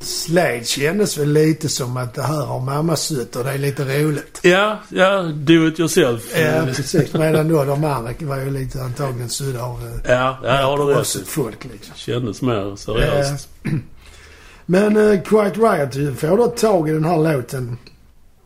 [0.00, 3.84] Slade kändes väl lite som att det här har mamma sytt och det är lite
[3.84, 4.40] roligt.
[4.42, 6.22] Ja, ja, do it yourself.
[6.38, 7.14] Ja, precis.
[7.14, 10.84] Medan då de andra var ju lite antagligen sydda av eh, Ja, ja, har du
[10.84, 11.94] rätt folk liksom.
[11.96, 13.48] Kändes mer seriöst.
[14.66, 17.78] Men uh, Quiet Riot får då tag i den här låten.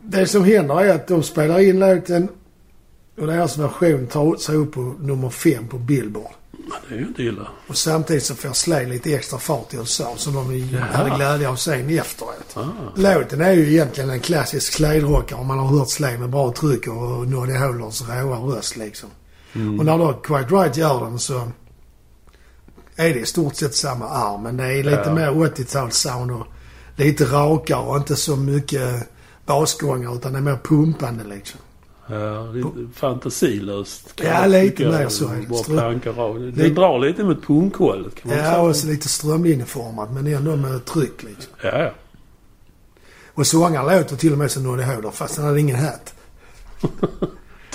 [0.01, 2.27] Det som händer är att de spelar in låten
[3.17, 6.31] och deras version tar sig upp på nummer fem på Billboard.
[6.67, 7.47] Men det är ju inte illa.
[7.67, 10.81] Och samtidigt så får Slade lite extra fart i USA som de Jaha.
[10.93, 12.53] hade glädje av sen efteråt.
[12.53, 12.63] Ah.
[12.95, 16.87] Låten är ju egentligen en klassisk Slade-rockare om man har hört Slade med bra tryck
[16.87, 19.09] och Noddy Hollands råa röst liksom.
[19.53, 19.79] Mm.
[19.79, 21.51] Och när då Quiet Right gör den så
[22.95, 24.43] är det i stort sett samma arm.
[24.43, 25.13] Men det är lite Ja.
[25.13, 26.47] mer 80-talssound och
[26.95, 29.09] lite rakare och inte så mycket
[29.45, 31.59] basgångar utan det är mer pumpande liksom.
[32.09, 34.13] Ja, lite fantasilöst.
[34.23, 36.63] Ja, lite mer så det.
[36.63, 38.61] Lite- drar lite mot punkhållet kan man Ja, säga.
[38.61, 41.53] och så lite strömlinjeformat men ändå med tryck liksom.
[41.63, 41.91] Ja, ja.
[43.33, 46.13] Och sångaren låter till och med som Noddy Holder fast han hade ingen hatt.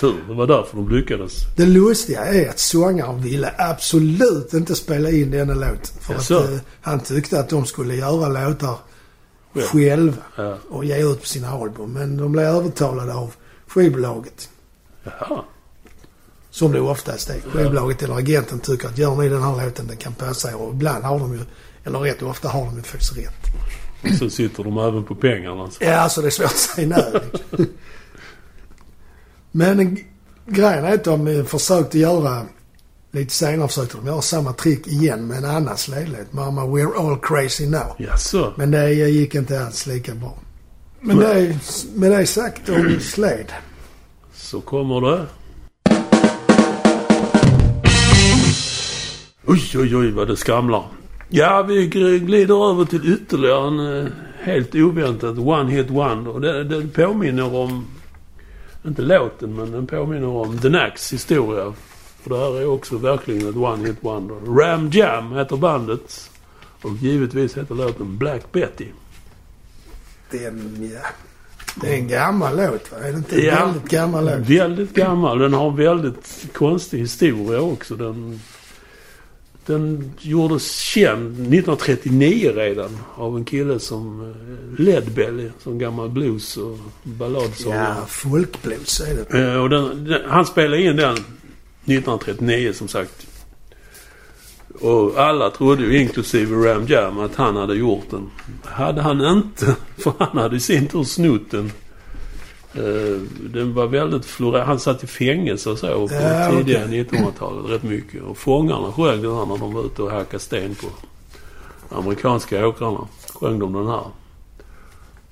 [0.00, 0.14] Tur.
[0.28, 1.32] Det var därför de lyckades.
[1.56, 5.86] Det lustiga är att sångaren ville absolut inte spela in denna låt.
[6.00, 6.38] För Jaså?
[6.38, 8.74] att eh, han tyckte att de skulle göra låtar
[9.54, 9.66] Själv.
[9.66, 10.56] själva Ja.
[10.70, 11.92] och ge ut på sina album.
[11.92, 13.34] Men de blev övertalade av
[13.70, 14.48] skivbolaget.
[15.04, 15.44] Jaha.
[16.50, 17.40] Som det oftast är.
[17.40, 20.56] Skivbolaget eller agenten tycker att gör ni den här låten, den kan passa er.
[20.56, 21.40] Och ibland har de ju,
[21.84, 24.18] eller rätt ofta har de ju faktiskt rätt.
[24.18, 25.70] Så sitter de även på pengarna.
[25.70, 25.84] Så.
[25.84, 27.22] Ja, alltså det är svårt att säga nej.
[27.32, 27.66] liksom.
[29.50, 29.98] Men
[30.46, 32.46] grejen är att de eh, försökte göra,
[33.10, 36.32] lite senare försökte de göra samma trick igen med en annan slädlåt.
[36.32, 37.96] Mamma We're All Crazy Now.
[37.98, 38.52] Jaså?
[38.56, 40.38] Men det gick inte alls lika bra.
[41.00, 41.56] Men det är,
[41.98, 43.54] med det sagt om Slade.
[44.32, 45.26] Så kommer det.
[49.46, 50.84] Oj, oj, oj vad det skramlar.
[51.28, 51.86] Ja, vi
[52.18, 56.40] glider över till ytterligare en eh, helt oväntat One Hit Wonder.
[56.40, 57.86] Det, det påminner om,
[58.86, 61.72] inte låten, men den påminner om The Knacks historia.
[62.22, 64.36] För det här är också verkligen ett One Hit Wonder.
[64.36, 66.30] Ram Jam heter bandet.
[66.82, 68.86] Och givetvis heter låten Black Betty.
[70.30, 71.00] Den, ja.
[71.80, 72.98] Det är en gammal låt va?
[72.98, 73.66] Är det inte en Ja.
[73.66, 74.48] väldigt gammal låt?
[74.48, 75.38] Väldigt gammal.
[75.38, 77.96] Den har väldigt konstig historia också.
[77.96, 78.40] Den,
[79.66, 86.78] den gjordes känd 1939 redan av en kille som eh, Leadbelly, som gammal blues och
[87.02, 87.94] balladsångare.
[88.00, 89.38] Ja, folkblues är det.
[89.52, 93.26] Eh, och den, den, han spelade in den 1939 som sagt.
[94.80, 98.30] Och alla trodde ju, inklusive Ram Jam, att han hade gjort den.
[98.64, 101.72] Hade han inte, för han hade i sin tur snott den.
[102.74, 103.20] Eh,
[103.52, 104.66] den var väldigt florerad.
[104.66, 107.04] Han satt i fängelse och så på Ja, tidiga okej.
[107.04, 108.22] 1900-talet rätt mycket.
[108.22, 110.86] Och fångarna sjöng den här när de var ute och hackade sten på
[111.96, 113.08] amerikanska åkrarna.
[113.34, 114.04] Sjöng de den här.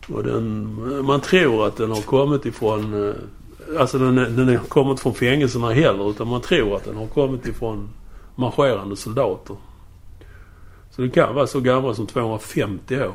[0.08, 3.08] Och den, man tror att den har kommit ifrån...
[3.08, 3.14] eh,
[3.80, 6.10] Alltså den, den har kommit från fängelserna heller.
[6.10, 7.88] Utan man tror att den har kommit ifrån
[8.38, 9.56] marscherande soldater.
[10.90, 13.14] Så den kan vara så gammal som 250 år.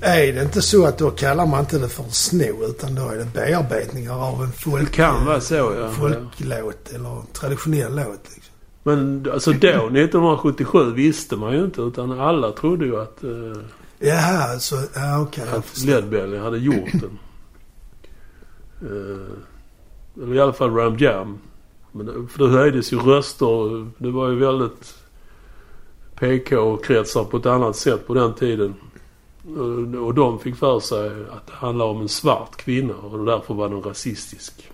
[0.00, 3.08] Är det inte så att då kallar man inte det för en sno utan då
[3.08, 5.90] är det bearbetningar av en folk, Det kan vara så ja.
[5.90, 8.24] folklåt eller traditionell låt.
[8.34, 8.54] Liksom.
[8.82, 13.62] Men alltså då 1977 visste man ju inte utan alla trodde ju att, eh,
[13.98, 15.44] Jaha, alltså, ja okej.
[15.48, 15.86] jag att förstår.
[15.86, 17.18] Leadbelly hade gjort den.
[18.82, 21.38] Eh, eller i alla fall Ram Jam.
[21.92, 23.90] Men det, för det höjdes ju röster.
[23.98, 24.94] Det var ju väldigt
[26.14, 28.74] PK-kretsar på ett annat sätt på den tiden.
[30.00, 33.68] Och- de fick för sig att det handlar om en svart kvinna och därför var
[33.68, 34.70] den rasistisk.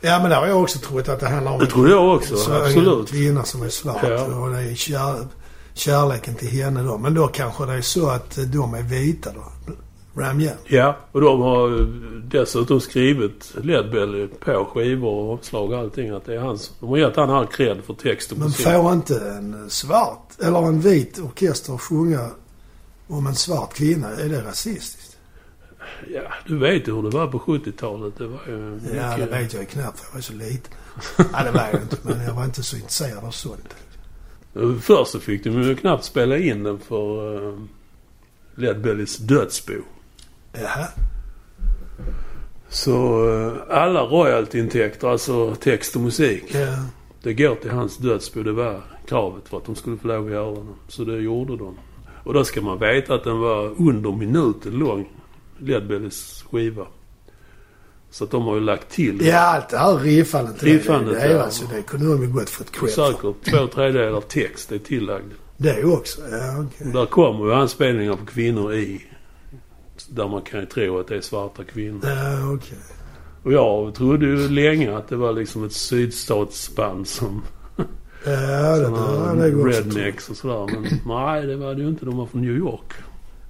[0.00, 2.34] Ja, men där har jag också trott att det handlar om Det trodde jag också,
[2.50, 3.10] det En absolut.
[3.10, 4.24] kvinna som är svart Ja.
[4.24, 5.26] och det är kär,
[5.74, 6.98] kärleken till henne då.
[6.98, 9.72] Men då kanske det är så att de är vita då.
[10.16, 10.56] Ram Jam.
[10.66, 11.88] Ja, och de har
[12.28, 16.10] dessutom skrivit Ledbelly på skivor och omslag och allting.
[16.10, 16.72] Att det är hans.
[16.80, 18.66] De har gett han all cred för text och Men musik.
[18.66, 22.30] får inte en svart eller en vit orkester sjunga
[23.08, 24.08] om en svart kvinna?
[24.10, 25.16] Är det rasistiskt?
[26.08, 28.14] Ja, du vet ju hur det var på 70-talet.
[28.18, 29.32] Det var ju Ja, det mycket...
[29.32, 30.72] vet jag knappt för jag är så liten.
[31.32, 31.96] ja, det var jag inte.
[32.02, 33.74] Men jag var inte så intresserad av sånt.
[34.80, 37.58] Först så fick de ju knappt spela in den för uh,
[38.54, 39.72] Ledbellys dödsbo.
[40.52, 40.88] Jaha.
[42.68, 46.76] Så eh, alla royaltyintäkter, alltså text och musik, Ja.
[47.22, 48.42] det går till hans dödsbo.
[48.42, 50.66] Det var kravet för att de skulle få lov att göra det.
[50.88, 51.76] Så det gjorde de.
[52.24, 55.08] Och då ska man veta att den var under minuten lång,
[55.58, 56.86] Ledbellys skiva.
[58.10, 60.60] Så att de har ju lagt till Ja, allt det här riffandet.
[60.60, 61.42] det- Riffandet, det, är ja.
[61.42, 65.32] alltså, det kunde de ju gott fått cred säkert två tredjedelar text är tillagd.
[65.56, 66.20] Det också?
[66.30, 66.86] Ja, okej.
[66.86, 69.02] Och där kommer ju anspelningar på kvinnor i.
[70.14, 72.00] Där man kan ju tro att det är svarta kvinnor.
[72.04, 72.78] Ja, okej.
[73.42, 77.42] Och jag trodde ju länge att det var liksom ett sydstatsband som
[78.24, 79.74] Ja, det där också trott.
[79.74, 80.66] rednecks och sådär.
[80.80, 82.04] Men nej, det var det ju inte.
[82.04, 82.92] De var från New York.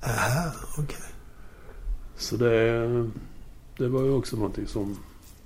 [0.03, 0.97] Aha, okej.
[2.17, 2.81] Så det,
[3.79, 4.97] det var ju också någonting som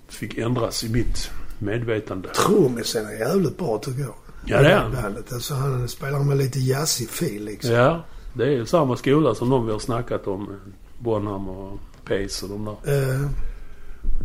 [0.09, 2.29] fick ändras i mitt medvetande.
[2.29, 4.15] Trummisen är jävligt bra tycker jag.
[4.47, 4.93] Ja, det är han.
[4.93, 5.33] Bandet.
[5.33, 7.71] Alltså, han spelar med lite jazzig fil liksom.
[7.75, 10.49] Ja, det är ju samma skola som de vi har snackat om.
[10.99, 13.13] Bonham och Pace och de där.
[13.15, 13.31] Eh,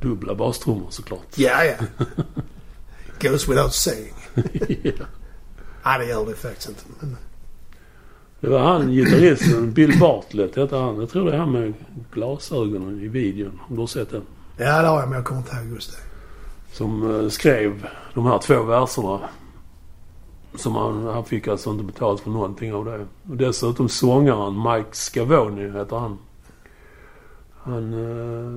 [0.02, 1.38] Dubbla bastrummor såklart.
[1.38, 2.06] ja, ja.
[3.22, 4.14] Goes without saying.
[4.84, 5.06] ja.
[5.86, 6.82] Nej, det gör det faktiskt inte.
[7.00, 7.18] Men,
[8.40, 11.00] Det var han, gitarristen, Bill Bartlett hette han.
[11.00, 11.74] Jag tror det är han med
[12.12, 13.60] glasögonen i videon.
[13.70, 14.22] Om du har sett den?
[14.58, 15.98] ja, det har jag, men jag kommer inte ihåg just det.
[16.76, 19.20] Som eh, skrev de här två verserna.
[20.56, 23.06] Som han, han fick alltså inte betalt för någonting av det.
[23.30, 26.18] Och dessutom sångaren Mike Scavoni heter han.
[27.64, 27.94] Han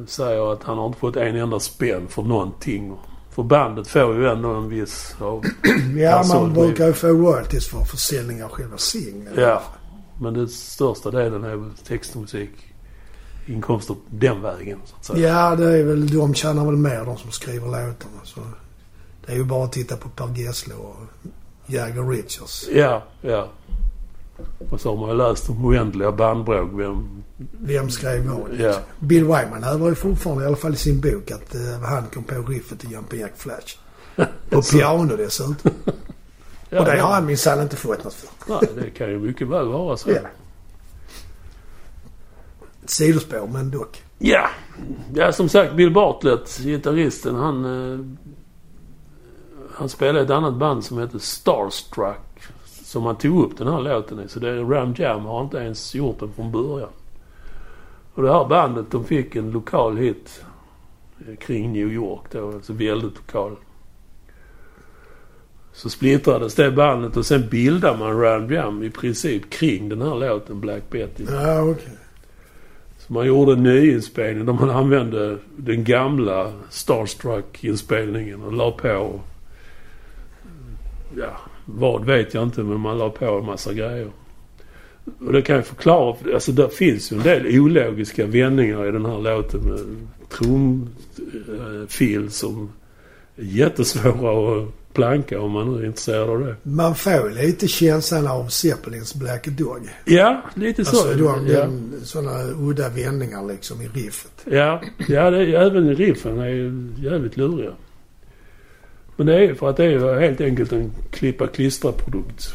[0.01, 2.97] eh, säger att han har inte fått en enda spänn för någonting.
[3.31, 5.17] För bandet får ju ändå en viss...
[5.21, 5.45] Av,
[5.97, 9.35] Ja, man brukar ju få royalties för försäljning av själva singeln.
[9.37, 9.63] ja.
[10.21, 12.51] Men den största delen är väl text och musik.
[13.47, 15.29] Inkomster den vägen så att säga.
[15.29, 18.21] Ja, det är väl, de tjänar väl mer de som skriver låtarna.
[18.25, 18.41] Så
[19.27, 20.97] det är ju bara att titta på Per Gessle och
[21.67, 22.69] Jagger Richards.
[22.73, 23.49] Ja, ja.
[24.71, 26.71] Och så har man ju läst om oändliga bandbråk.
[26.73, 27.25] Vem,
[27.61, 28.55] Vem skrev vad?
[28.59, 28.79] Ja.
[28.99, 32.25] Bill Wyman hävdar ju fortfarande, i alla fall i sin bok, att eh, han kom
[32.25, 33.77] på riffet till Jumping Jack Flash.
[34.51, 35.57] På piano dessutom.
[36.71, 38.29] ja, och det har han minsann inte fått något för.
[38.49, 40.11] Nej, det kan ju mycket väl vara så.
[40.11, 40.17] Ja.
[42.85, 44.03] Ett sidospår, men dock.
[44.19, 44.49] Ja,
[45.15, 47.65] ja som sagt Bill Bartlett, gitarristen, han...
[47.65, 48.01] Eh,
[49.77, 52.34] han spelade i ett annat band som heter Starstruck.
[52.95, 54.29] Som han tog upp den här låten i.
[54.29, 56.89] Så det är Ram Jam har inte ens gjort den från början.
[58.15, 60.45] Och det här bandet, de fick en lokal hit
[61.29, 62.53] eh, kring New York då.
[62.53, 63.57] Alltså väldigt lokal.
[65.73, 70.15] Så splittrades det bandet och sen bildade man Ram Jam i princip kring den här
[70.15, 71.25] låten Black Betty.
[71.31, 71.99] Ja, okej.
[72.99, 79.21] Så man gjorde en nyinspelning där man använde den gamla Starstruck-inspelningen och la på...
[81.17, 84.09] Ja, vad vet jag inte men man la på en massa grejer.
[85.27, 86.15] Och det kan jag förklara.
[86.17, 89.81] för- Alltså det finns ju en del ologiska vändningar i den här låten med
[90.39, 92.73] trumfil som
[93.37, 96.57] är jättesvåra att planka om man nu är intresserad av det.
[96.63, 99.89] Man får lite känslan av Zeppelins Black Dog.
[100.05, 100.97] Ja, lite så.
[100.97, 101.69] Alltså, de, ja.
[102.05, 104.33] sådana udda vändningar liksom i riffet.
[104.45, 107.73] Ja, ja det är, även riffen är ju jävligt luriga.
[109.17, 112.55] Men det är för att det är helt enkelt en klippa-klistra-produkt.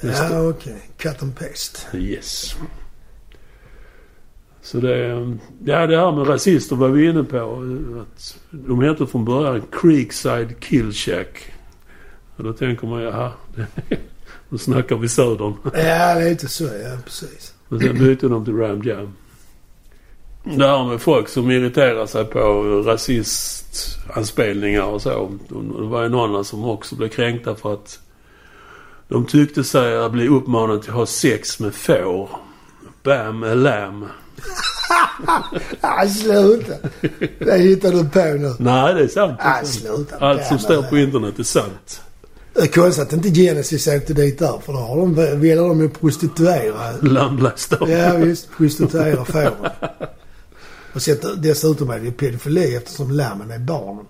[0.00, 0.06] Det.
[0.30, 0.76] Ja, okej.
[0.96, 1.96] Cut and paste.
[1.98, 2.56] Yes.
[4.62, 4.96] Så det...
[4.96, 7.36] är- Ja, det här med rasister var vi inne på.
[8.02, 11.52] Att de hette från början Creekside Kill Shack.
[12.36, 13.32] Och då tänker man, jaha.
[13.54, 13.66] det-
[14.48, 15.54] Då snackar vi södern.
[15.74, 16.64] Ja, lite så.
[16.64, 17.54] Ja, precis.
[17.68, 19.12] Men sen bytte de till Ram Jam.
[20.54, 22.40] Det här med folk som irriterar sig på
[22.86, 25.30] rasistanspelningar och så.
[25.48, 27.98] Det var ju några som också blev kränkta för att
[29.08, 32.28] de tyckte sig bli uppmanade till att ha sex med får.
[33.02, 34.04] Bam lamb.
[35.80, 36.74] Ah, sluta!
[37.38, 38.54] Det hittar du på nu.
[38.58, 39.38] Nej, det är sant.
[39.38, 40.16] Ah, sluta.
[40.16, 42.02] Allt som står på internet är sant.
[42.54, 44.58] Det är konstigt att inte Genesis åkte dit där.
[44.64, 46.92] För då har de, vill de ju prostituera.
[47.02, 47.90] Lamblöst då.
[47.90, 49.52] Ja visst, prostituera fåren.
[50.96, 54.06] Och dessutom är det ju pedofili eftersom lammen är barnen.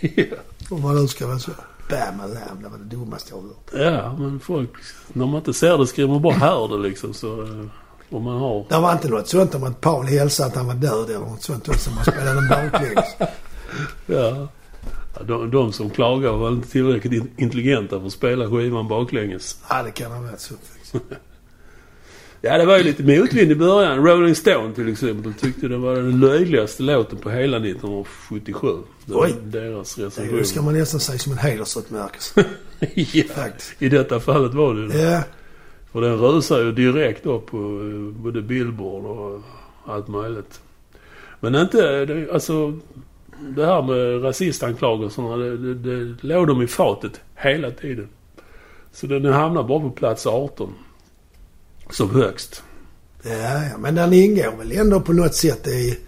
[0.00, 0.24] ja.
[0.70, 1.50] Om man nu ska vara så.
[1.90, 3.70] And lam, det var det dummaste jag hört.
[3.94, 4.70] ja, men folk...
[5.12, 7.14] När man inte ser det skriver man bara hör det liksom.
[7.14, 7.64] Så eh,
[8.10, 8.66] om man har...
[8.68, 11.42] Det var inte något sånt om att Paul hälsade att han var död eller något
[11.42, 11.90] sånt också.
[11.90, 13.16] Man spelade den baklänges.
[14.06, 14.48] Ja.
[15.26, 19.58] de, de som klagar var inte tillräckligt in- intelligenta för att spela skivan baklänges.
[19.68, 20.94] Ja, det kan ha varit så faktiskt.
[22.42, 24.06] Ja, det var ju lite motvind i början.
[24.06, 28.68] Rolling Stone till exempel tyckte det var den löjligaste låten på hela 1977.
[29.06, 29.34] Det var Oj.
[29.44, 30.44] deras Det recension.
[30.44, 32.44] ska man nästan säga som en hedersutmärkelse.
[32.94, 33.82] ja, Faktiskt.
[33.82, 34.98] i detta fallet var det det.
[35.02, 35.22] Ja,
[35.92, 39.40] För den rusar ju direkt upp på eh, både Billboard och
[39.86, 40.60] allt möjligt.
[41.40, 42.78] Men inte, det, alltså
[43.56, 48.08] det här med rasistanklagelserna, det, det, det låg dem i fatet hela tiden.
[48.92, 50.72] Så den hamnar bara på plats 18.
[51.90, 52.62] Som högst.
[53.22, 53.30] ja,
[53.70, 53.78] ja.
[53.78, 55.98] Men den ingår väl ändå på något sätt i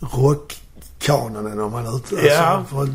[0.00, 1.92] rockkanonen om man ut...
[1.92, 2.64] Alltså, Ja.
[2.70, 2.88] För att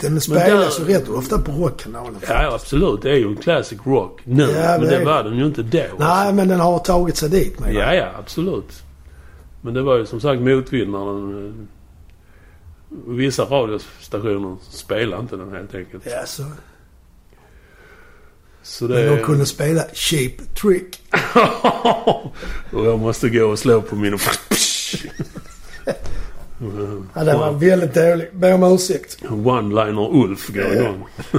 [0.00, 2.16] den spelas ju rätt ofta på rockkanalen.
[2.28, 3.02] Ja, absolut.
[3.02, 4.42] Det är ju en classic rock nu.
[4.42, 5.80] Ja, men det det var den ju inte då.
[5.98, 8.82] Nej, men den har tagit sig dit med Ja, ja, absolut.
[9.60, 11.46] Men det var ju som sagt motvind när den...
[11.48, 11.52] eh,
[13.06, 16.02] Vissa radiostationer spelade inte den helt enkelt.
[16.06, 16.42] Ja, så.
[18.62, 18.94] Så det...
[18.94, 21.02] Men de kunde spela Cheap Trick.
[22.72, 24.18] och jag måste gå och slå på min...
[27.14, 28.28] Ja, den var väldigt dålig.
[28.32, 29.22] Ber om ursäkt.
[29.22, 31.06] One-liner Ulf går igång.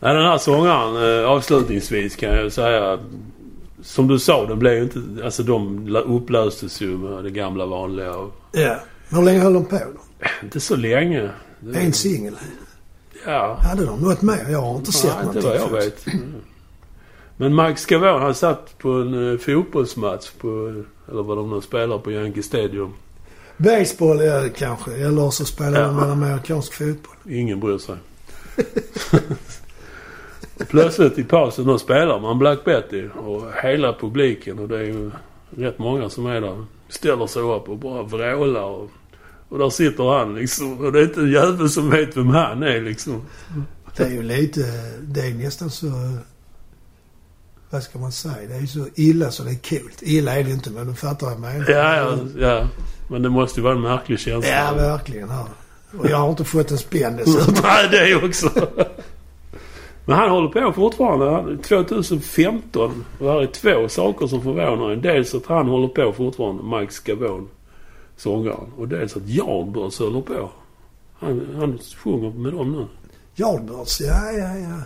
[0.00, 2.98] Nej, den här sångaren, eh, avslutningsvis kan jag säga.
[3.82, 5.24] Som du sa, den blev ju inte...
[5.24, 8.14] Alltså de upplöstes ju med det gamla vanliga.
[8.14, 8.80] Och, Ja.
[9.08, 10.26] Hur länge höll de på då?
[10.42, 11.30] inte så länge.
[11.74, 12.36] En singel.
[13.32, 13.58] Ja.
[13.62, 14.46] Hade de något mer?
[14.50, 15.70] Jag har inte sett Nej, inte någonting.
[15.72, 16.06] vad jag vet.
[16.06, 16.34] Mm.
[17.36, 20.48] Men Mike Scavone, han satt på en eh, fotbollsmatch på...
[21.08, 22.94] Eller vad de nu spelar på Yankee Stadium.
[23.56, 24.92] Baseball ja, kanske.
[24.92, 25.86] Eller så spelar Ja.
[25.86, 27.14] de amerikansk fotboll.
[27.28, 27.96] Ingen bryr sig.
[30.68, 35.10] plötsligt i pausen då spelar man Black Betty och hela publiken och det är ju
[35.56, 36.64] rätt många som är där.
[36.88, 38.90] Ställer sig upp och bara vrålar och,
[39.48, 40.78] och där sitter han liksom.
[40.78, 43.22] Och det är inte en jävel som vet vem han är liksom.
[43.96, 44.60] Det är ju lite...
[45.02, 45.86] Det är nästan så...
[47.70, 48.48] Vad ska man säga?
[48.48, 49.98] Det är ju så illa så det är coolt.
[50.02, 51.70] Illa är det inte men du fattar vad jag menar.
[51.70, 52.68] Ja, ja, ja.
[53.10, 54.50] Men det måste ju vara en märklig känsla.
[54.50, 55.28] Ja, verkligen.
[55.30, 55.44] Här.
[55.98, 57.54] Och jag har inte fått en spänn dessutom.
[57.62, 58.50] Nej, det också.
[60.04, 61.30] Men han håller på fortfarande.
[61.30, 63.04] Han- 2015.
[63.18, 65.00] Och här är två saker som förvånar en.
[65.00, 67.46] Dels att han håller på fortfarande, Mike Scavone,
[68.18, 68.72] sångaren.
[68.78, 70.50] Och dels att Jarnbörs håller på.
[71.18, 72.86] Han, han sjunger med dem nu.
[73.36, 74.80] Yardbirds, ja, ja, ja.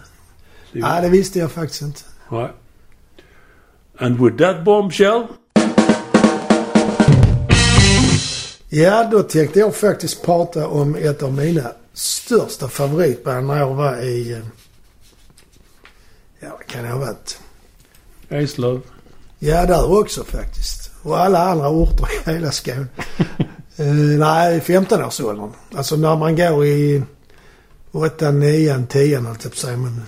[0.73, 2.01] Nej, det visste jag faktiskt inte.
[2.31, 2.51] Nej.
[3.99, 5.27] And with that bombshell.
[8.69, 13.97] Ja, då tänkte jag faktiskt prata om ett av mina största favoritband när jag var
[14.03, 14.33] i...
[14.33, 14.39] eh,
[16.41, 17.41] Ja, vad kan det ha varit?
[18.29, 18.81] Eslöv.
[19.39, 20.82] Ja, där också faktiskt.
[21.03, 22.87] Och alla andra orter i hela Skåne.
[23.81, 23.87] uh,
[24.19, 25.51] nej, 15-årsåldern.
[25.75, 27.03] Alltså när man går i
[27.93, 29.77] 8, 9, 10 höll jag på säga.
[29.77, 30.03] Men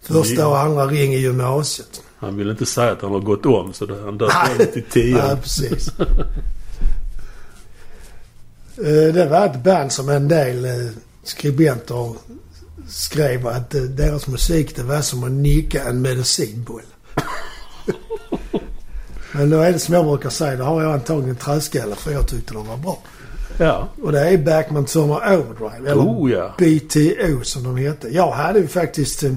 [0.00, 2.02] första och andra ring i gymnasiet.
[2.18, 4.66] Han vill inte säga att han har gått om så det, han döpte Nej.
[4.66, 5.18] om till 10.
[5.18, 5.88] Ja, precis.
[8.78, 10.70] Eh, det var ett band som en del eh,
[11.24, 12.14] skribenter
[12.88, 16.82] skrev att deras musik det var som att nicka en medicinboll.
[19.32, 22.28] Men då är det som jag brukar säga, då har jag antagligen träskalle för jag
[22.28, 22.98] tyckte de var bra.
[23.58, 23.88] Ja.
[24.02, 26.54] Och det är Backman Summer Overdrive, eller Oh ja.
[26.58, 28.08] BTO som de hette.
[28.08, 29.22] Jag hade ju faktiskt...
[29.24, 29.32] eh,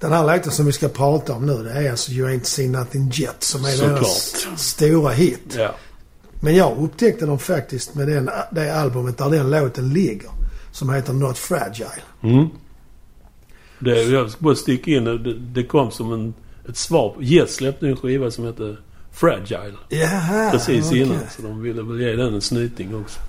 [0.00, 2.72] Den här låten som vi ska prata om nu, det är alltså You Ain't Seen
[2.72, 4.00] Nothing Yet som är Såklart.
[4.00, 5.54] deras stora hit.
[5.56, 5.74] Ja.
[6.40, 10.30] Men jag upptäckte dem faktiskt med den, det albumet där den låten ligger.
[10.72, 12.02] Som heter Not Fragile.
[12.22, 12.48] Mm.
[13.78, 15.04] Det, jag ska bara sticka in.
[15.04, 16.34] Det, det kom som en,
[16.68, 17.16] ett svar.
[17.20, 18.76] Yes släppte en skiva som hette
[19.12, 19.74] Fragile.
[19.88, 21.00] Jaha, Precis okej.
[21.00, 21.18] innan.
[21.36, 23.20] Så de ville väl ge den en snyting också.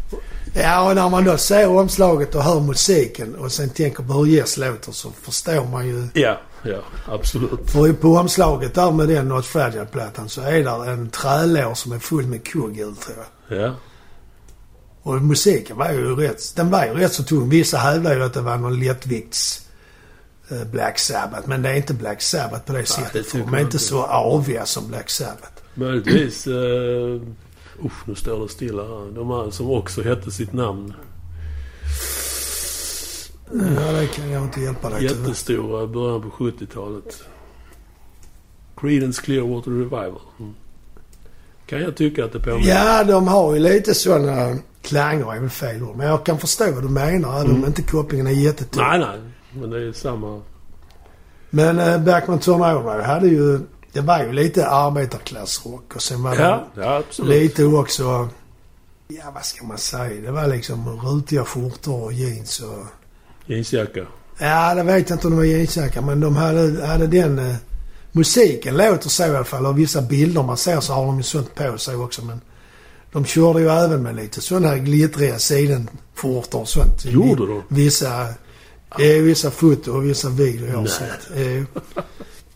[0.56, 4.28] Ja, och när man då ser omslaget och hör musiken och sen tänker på hur
[4.28, 6.08] Yes låter så förstår man ju.
[6.14, 6.78] Ja, ja.
[7.08, 7.72] Absolut.
[7.72, 12.00] För på omslaget där med den Not Fragile-plattan så är där en trälår som är
[12.00, 13.18] full med kugghjul tror
[13.50, 13.62] jag.
[13.62, 13.76] Ja.
[15.04, 17.50] Och musiken var ju rätt, den var ju rätt så tung.
[17.50, 19.66] Vissa hävdar ju att det var någon lättvikts
[20.72, 21.47] Black Sabbath.
[21.50, 23.32] Men det är inte Black Sabbath på det det sättet.
[23.32, 25.52] De är inte så aviga som Black Sabbath.
[25.74, 26.47] Möjligtvis...
[26.47, 27.22] Uh,
[27.86, 29.12] usch, nu står det stilla här.
[29.16, 30.93] De här som också hette sitt namn.
[33.52, 35.04] Ja, det kan jag inte hjälpa dig.
[35.04, 37.24] Jättestora i början på 70-talet.
[38.78, 40.22] Creedence Clearwater Revival.
[40.39, 40.54] Mm.
[41.66, 42.70] Kan jag tycka att det påminner.
[42.70, 45.95] Ja, de har ju lite sådana klanger är väl fel ord.
[45.95, 47.68] Men jag kan förstå vad du menar, även om Mm.
[47.68, 48.84] inte kopplingen är jättetydlig.
[48.84, 49.20] Nej, nej.
[49.54, 50.41] Men det är samma...
[51.50, 53.60] Men eh, Backman Turner hade ju...
[53.91, 58.30] Det var ju lite arbetarklassrock och sen var det Ja, lite också...
[59.08, 60.22] Ja, vad ska man säga?
[60.22, 62.86] Det var liksom rutiga skjortor och jeans och...
[63.45, 64.06] Jeansjacka.
[64.38, 67.39] Ja, det vet jag inte om det var jeansjacka, men de hade, hade den...
[67.39, 67.56] Eh,
[68.12, 69.66] musiken låter så i alla fall.
[69.66, 72.26] Och vissa bilder man ser så har de ju sånt på sig också.
[72.26, 72.41] Men
[73.12, 77.06] de körde ju även med lite sådana här glittriga sidenskjortor och sånt.
[77.06, 77.64] Gjorde de?
[77.68, 78.26] Vissa...
[78.98, 81.30] Eh, vissa foto och vissa videor jag har sett.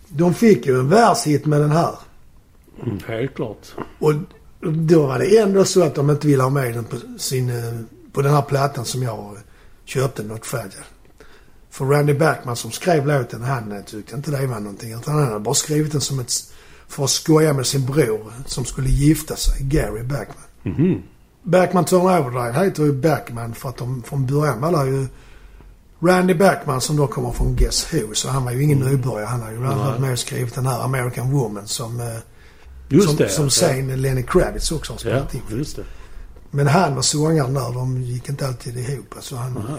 [0.08, 1.96] De fick ju en världshit med den här.
[2.84, 3.76] Mm, helt klart.
[4.00, 4.14] Och
[4.72, 7.80] då var det ändå så att de inte ville ha med den på, sin, eh,
[8.12, 9.38] på den här plattan som jag
[9.86, 10.84] köpte, Not Fragile.
[11.70, 14.94] För Randy Backman som skrev låten, han eh, tyckte inte det var någonting.
[14.94, 16.32] Utan han hade bara skrivit den som ett,
[16.88, 20.46] för att skoja med sin bror som skulle gifta sig, Gary Backman.
[20.64, 21.02] Mhm.
[21.44, 25.08] Backman Turn Overdrive heter ju Backman för att de från början var det ju
[26.04, 28.14] Randy Backman som då kommer från Guess Who.
[28.14, 29.26] Så han var ju ingen nybörjare.
[29.26, 32.06] Han har ju bland annat med och skrivit den här American Woman som, eh,
[32.90, 33.30] Just som, det.
[33.30, 33.50] som ja.
[33.50, 35.58] sen Lenny Kravitz också har Ja, spelat in.
[35.58, 35.84] just det.
[36.52, 37.74] Men han var sångaren där.
[37.74, 39.14] De gick inte alltid ihop.
[39.16, 39.78] Alltså han, Aha.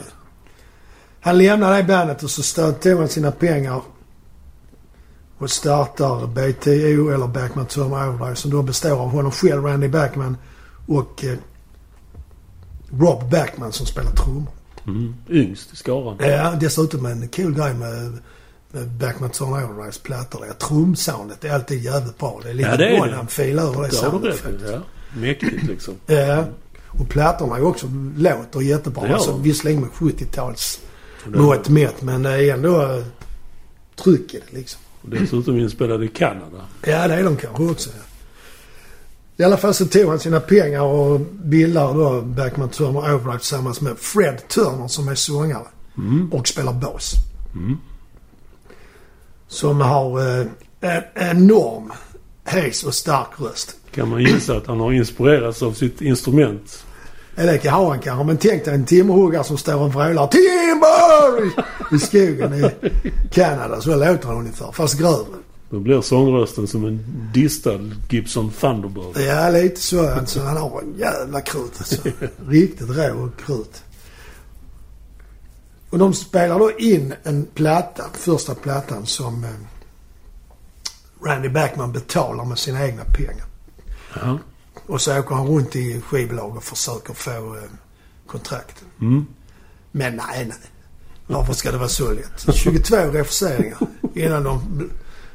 [1.20, 3.82] han lämnade det bandet och så tog han sina pengar
[5.38, 10.36] och startar BTO eller Backman Turn Overdrive som då består av honom själv, Randy Backman
[10.86, 11.38] och eh,
[12.90, 14.52] Rob Backman som spelar trummor.
[14.86, 15.14] Mm.
[15.30, 16.16] Yngst i skaran.
[16.20, 18.18] Ja, dessutom en cool grej med,
[19.00, 20.40] Backman Turn Overdrives plattor.
[20.40, 22.40] Det är trumsoundet är alltid jävligt bra.
[22.42, 22.98] Det är lite Ja, det.
[23.00, 24.70] Bonham-fil över det Det soundet faktiskt.
[24.72, 24.82] ja.
[25.16, 25.94] Mäktigt liksom.
[26.06, 26.44] Ja.
[26.88, 29.06] Och plattorna är också låter jättebra.
[29.08, 30.80] Gör Alltså, visserligen med 70-tals
[31.24, 33.04] Det- mått mätt men det är ändå eh,
[34.04, 34.80] tryck i det liksom.
[35.02, 36.64] Och dessutom inspelad i Kanada.
[36.86, 37.90] Ja, det är de kanske också.
[37.90, 38.02] Ja.
[39.36, 43.80] I alla fall så tog han sina pengar och bildade då Backman Turner Overdrive tillsammans
[43.80, 45.66] med Fred Turner som är sångare
[45.98, 46.32] Mm.
[46.32, 47.12] och spelar bas.
[47.54, 47.76] Mm.
[49.48, 50.46] Som har eh,
[50.80, 51.92] en enorm
[52.44, 53.76] hes och stark röst.
[53.94, 56.84] Kan man gissa att han har inspirerats av sitt instrument.
[57.36, 58.24] Ja, det kan ha han kanske.
[58.24, 61.44] Men tänk dig en timmerhuggare som står och vrålar Timber!
[61.92, 62.70] I, i skogen i
[63.32, 63.80] Kanada.
[63.80, 64.72] Så låter han ungefär.
[64.72, 65.38] Fast grövre.
[65.70, 69.26] Då blir sångrösten som en distad Gibson Thunderbird.
[69.26, 70.08] Ja, lite så.
[70.08, 72.08] Alltså, han har en jävla krut alltså.
[72.48, 73.82] Riktigt rå krut.
[75.90, 79.50] Och de spelar då in en platta, första plattan som eh,
[81.26, 83.46] Randy Backman betalar med sina egna pengar.
[84.14, 84.38] Ja.
[84.86, 87.62] Och så åker han runt i skivbolag och försöker få eh,
[88.26, 88.84] kontrakt.
[89.00, 89.26] Mm.
[89.92, 90.58] Men nej, nej.
[91.26, 92.54] Varför ska det vara så lätt?
[92.54, 93.78] 22 refuseringar
[94.14, 94.90] innan de,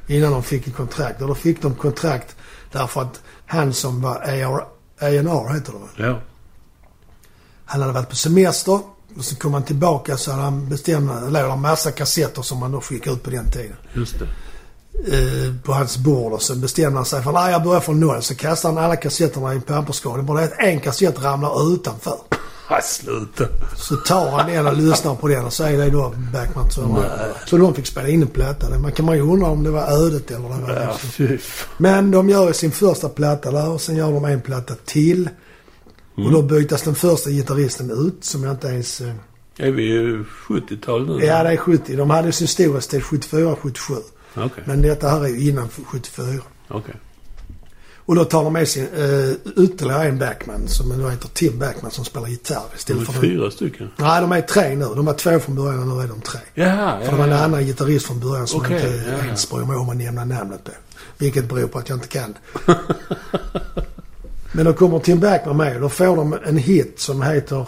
[0.10, 1.22] innan de fick ett kontrakt.
[1.22, 2.36] Och då fick de kontrakt
[2.72, 4.62] därför att han som var AR,
[5.00, 5.88] A&R heter det va?
[5.96, 6.20] Ja.
[7.66, 8.80] Han hade varit på semester
[9.18, 12.72] och så kom han tillbaka så hade han bestämt, det en massa kassetter som man
[12.72, 13.76] då skickade ut på den tiden.
[13.94, 14.28] Just det.
[15.00, 18.22] Eh, på hans bord och så bestämde han sig för nej jag börjar från noll.
[18.22, 20.24] Så kastade han alla kassetterna i en papperskorg.
[20.24, 22.18] Bara att en kassett ramlar utanför.
[22.70, 23.46] Nej, sluta.
[23.76, 26.66] Så tar han den och lyssnar på den och så är det då Backman.
[26.78, 27.10] Nej.
[27.46, 28.80] Så de fick spela in en platta.
[28.80, 30.98] Man kan man ju undra om det var ödet eller det var
[31.28, 31.38] Ja.
[31.78, 35.30] Men de gör sin första platta där och sen gör de en platta till.
[36.16, 39.02] Och då bytas den första gitarristen ut som jag inte ens...
[39.02, 39.14] eh,
[39.58, 41.26] Är vi i 70-tal nu?
[41.26, 41.96] Ja, det är 70.
[41.96, 43.94] De hade sin storhetstid 74, 77.
[44.36, 44.64] Okej.
[44.68, 46.42] Men detta här är ju innan 74.
[46.68, 46.96] Okej.
[48.10, 51.92] Och då tar de med sin uh, ytterligare en backman som då heter Tim Backman
[51.92, 53.22] som spelar gitarr De istället är för den.
[53.22, 53.90] fyra stycken.
[53.98, 54.86] Nej, de är tre nu.
[54.86, 56.40] De var två från början och nu är de tre.
[56.54, 59.50] Jaha, För det var en annan gitarrist från början som Okej, jag inte ja, ens
[59.50, 60.72] bryr mig om att nämna namnet på.
[61.18, 62.34] Vilket beror på att jag inte kan.
[64.52, 67.68] Men då kommer Tim Backman med och då får de en hit som heter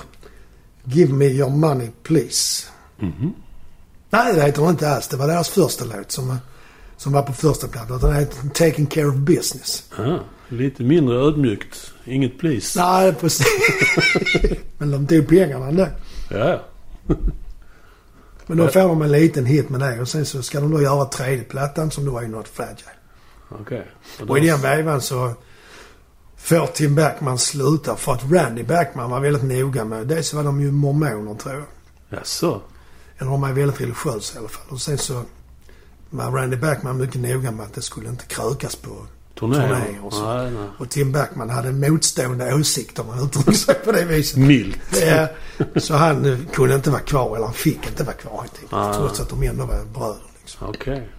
[0.84, 2.68] Give me your money please.
[3.00, 3.34] Mhm.
[4.10, 5.08] Nej, det heter den inte alls.
[5.08, 6.38] Det var deras första låt som,
[7.02, 8.00] som var på första plattan.
[8.00, 9.84] Den heter Taking care of business.
[9.98, 11.94] Ah, lite mindre ödmjukt.
[12.06, 12.80] Inget please.
[12.80, 13.48] Nej, precis.
[14.78, 15.88] Men de tog pengarna ändå.
[16.30, 16.62] Ja, ja.
[18.48, 20.82] Men då får de en liten hit med det och sen så ska de då
[20.82, 22.92] göra tredje plattan som då är Not Fragile.
[23.50, 23.88] Okej.
[24.28, 25.34] Och i den vevan så
[26.38, 30.08] får Tim Backman sluta för att Randy Backman var väldigt noga med...
[30.08, 31.66] Dels var de ju mormoner tror jag.
[32.20, 32.62] Jaså?
[33.18, 34.66] Eller de är väldigt religiösa i alla fall.
[34.70, 35.24] Och sen så
[36.12, 38.90] var Randy Backman mycket noga med att det skulle inte krökas på
[39.40, 39.62] Turnéer?
[39.68, 40.34] turnéer och så.
[40.36, 40.68] Nej, nej.
[40.78, 44.38] Och Tim Backman hade motstående åsikter om man uttrycker sig på det viset.
[44.38, 45.04] Milt.
[45.06, 45.28] Ja,
[45.80, 48.74] så han kunde inte vara kvar, eller han fick inte vara kvar helt enkelt.
[48.74, 48.94] Ah.
[48.94, 50.16] Trots att de ändå var bröder.
[50.42, 50.68] Liksom.
[50.70, 51.10] Okej.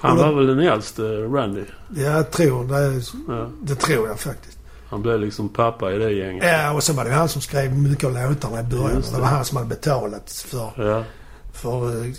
[0.00, 1.64] Han Och då- var väl den äldste, Randy?
[1.96, 3.02] Ja, jag tror det.
[3.28, 3.50] Ja.
[3.62, 4.58] Det tror jag faktiskt.
[4.88, 6.44] Han blev liksom pappa i det gänget.
[6.44, 9.00] Ja, och så var det ju han som skrev mycket av låtarna i början.
[9.00, 9.10] Det.
[9.14, 9.20] det.
[9.20, 11.04] var han som hade betalat för, Ja.
[11.52, 12.12] för eh,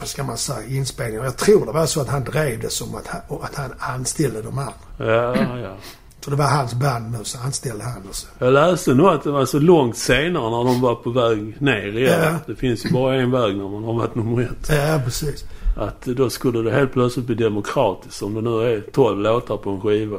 [0.00, 1.24] vad ska man säga, inspelningar.
[1.24, 4.42] Jag tror det var så att han drev det som att han, att han anställde
[4.42, 4.72] de andra.
[4.98, 5.76] Ja, ja.
[6.24, 8.26] Så det var hans band nu, så anställde han och så.
[8.38, 11.98] Jag läste nog att det var så långt senare när de var på väg ner
[11.98, 12.20] igen.
[12.22, 12.34] Ja.
[12.46, 14.68] Det finns ju bara en väg när man har varit nummer ett.
[14.70, 15.44] Ja, precis.
[15.76, 18.22] Att då skulle det helt plötsligt bli demokratiskt.
[18.22, 20.18] Om det nu är 12 låtar på en skiva.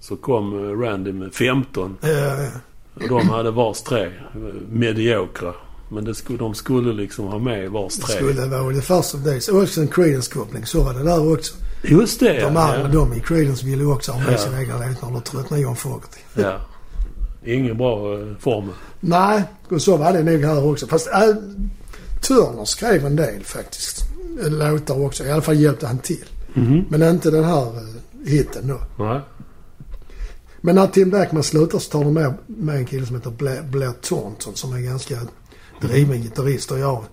[0.00, 1.96] Så kom eh, Randy med 15.
[2.02, 2.08] Eh,
[2.94, 4.04] Och de hade vars tre.
[4.06, 4.10] eh,
[4.68, 5.52] Mediokra.
[5.92, 8.16] Men det skulle, de skulle liksom ha med vars det tre.
[8.16, 9.40] skulle vara ungefär som det.
[9.40, 10.64] Så också en Creedence-koppling.
[10.66, 11.54] Så var det där också.
[11.82, 12.74] Just det De ja.
[12.74, 14.38] andra, de i Creedence ville också ha med Ja.
[14.38, 15.10] sina egna låtar.
[15.14, 16.20] Då tröttnade John Fogerty.
[16.34, 16.60] ja.
[17.44, 18.74] Ingen bra eh, formel.
[19.00, 20.86] Nej, och så var det nog här också.
[20.86, 21.34] Fast äh,
[22.20, 24.04] Turner skrev en del faktiskt.
[24.48, 25.24] Låtar också.
[25.24, 26.24] I alla fall hjälpte han till.
[26.54, 26.84] Mhm.
[26.88, 29.04] Men inte den här uh, hitten då.
[29.04, 29.20] Nej.
[30.60, 33.62] Men när Tim Backman slutar så tar de med, med en kille som heter Blair,
[33.62, 35.18] Blair Thornton som är ganska
[35.82, 36.70] driven gitarrist.
[36.70, 37.04] Och jag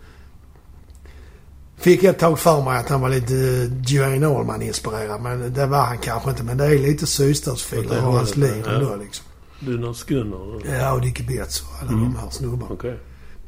[1.78, 5.22] fick ett tag för mig att han var lite Duane Allman-inspirerad.
[5.22, 6.44] Men det var han kanske inte.
[6.44, 7.06] Men det är lite
[7.90, 9.26] det och hans liv ändå liksom.
[9.60, 10.62] Dynard Skunner.
[10.80, 12.04] Ja, och Dickie Betts och alla Mm.
[12.04, 12.74] de här snubbarna.
[12.74, 13.00] Okej.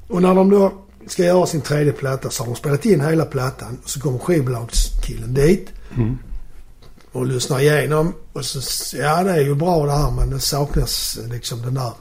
[0.08, 0.74] Och när de då
[1.08, 3.78] ska göra sin tredje platta så har de spelat in hela plattan.
[3.86, 6.18] Så kommer skivbolagskillen dit Mm.
[7.12, 8.14] och lyssnar igenom.
[8.34, 11.74] Och så, ja det är ju bra det här men det saknas eh, liksom den
[11.74, 11.92] där.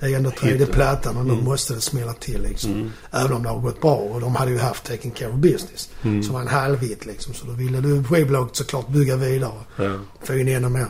[0.00, 1.44] Det är ändå tredje plattan och nu Mm.
[1.44, 2.72] måste det smälla till liksom.
[2.72, 2.90] Mm.
[3.10, 5.90] Även om det har gått bra och de hade ju haft Taking Care of Business.
[6.02, 6.22] Mm.
[6.22, 7.34] Som var en halvhit liksom.
[7.34, 9.52] Så då ville du skivbolaget såklart bygga vidare.
[9.76, 9.98] Ja.
[10.22, 10.86] Få in ännu mer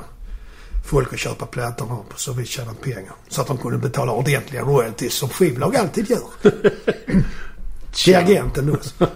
[0.86, 3.12] folk att köpa plattorna på så vis tjäna pengar.
[3.28, 6.20] Så att de kunde betala ordentliga royalties som skivbolag alltid gör.
[7.92, 9.06] Till agenten då.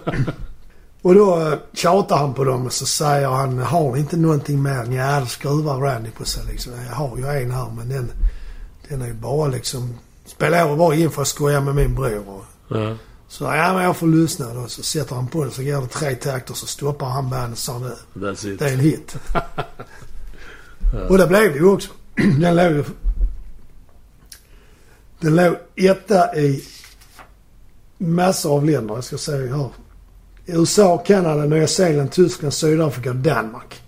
[1.01, 4.61] Och då eh, tjatar han på dem och så säger han, har ni inte någonting
[4.61, 4.91] mer?
[4.91, 6.73] Ja, då skruvar Randy på sig liksom.
[6.89, 8.11] Jag har ju en här men den,
[8.89, 9.93] den är ju bara liksom...
[10.25, 12.23] Spelar jag bara in för att skoja med min bror.
[12.29, 12.43] Och,
[12.77, 12.95] Ja.
[13.27, 14.67] så ja men jag får lyssna då.
[14.67, 17.57] Så sätter han på den så går det tre takter så stoppar han bandet och
[17.57, 17.95] sa nu,
[18.57, 19.15] det är en hit.
[21.09, 21.89] Och det blev det ju också.
[22.15, 22.83] Den låg ju...
[25.19, 26.63] Den låg etta i
[27.97, 28.95] massor av länder.
[28.95, 29.69] Jag ska säga här.
[30.45, 33.81] USA, Kanada, Nya Zeeland, Tyskland, Sydafrika Danmark.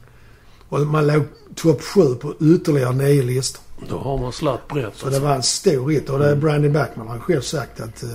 [0.70, 1.24] Och man låg
[1.56, 3.62] topp sju på ytterligare nio listor.
[3.90, 4.94] Då har man slatt brett.
[4.96, 6.10] Så det var en stor hit.
[6.10, 8.10] Och det är Brandy Backman har själv sagt att eh,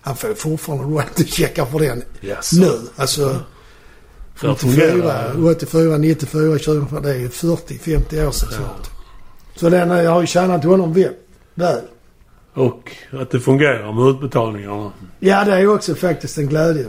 [0.00, 2.52] han får fortfarande royalty-checkar för den Yes.
[2.52, 2.72] nu.
[2.96, 3.36] Alltså
[4.34, 5.50] För att 84, fungera.
[5.50, 7.00] 84, 94, 2004.
[7.00, 8.90] Det är ju 40-50 år sedan snart.
[9.56, 11.12] Så den eh, har ju tjänat honom väl.
[11.54, 11.80] väl.
[12.54, 14.92] Och att det fungerar med utbetalningarna.
[15.18, 16.86] Ja, det är ju också faktiskt en glädje.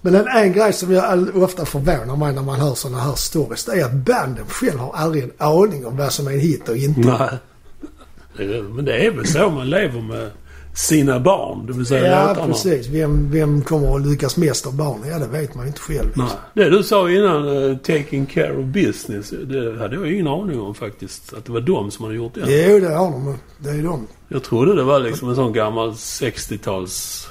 [0.00, 3.64] Men en, en grej som jag ofta förvånar mig när man hör sådana här stories.
[3.64, 6.68] Det är att banden själv har aldrig en aning om vad som är en hit
[6.68, 7.00] och inte.
[7.00, 8.62] Nej.
[8.62, 10.30] Men det är väl så man lever med
[10.74, 11.66] sina barn.
[11.66, 12.46] Det vill säga Ja, låtarna.
[12.46, 12.86] precis.
[12.86, 15.08] Vem, vem kommer att lyckas mest av barnen?
[15.08, 16.08] Ja, det vet man inte själv.
[16.14, 16.26] Nej.
[16.54, 19.30] Det du sa innan, uh, taking care of business.
[19.30, 21.32] Det hade jag ingen aning om faktiskt.
[21.34, 22.40] Att det var de som hade gjort det.
[22.70, 23.38] Jo, det har de.
[23.58, 24.06] Det är de.
[24.28, 27.28] Jag trodde det var liksom en sån gammal 60-tals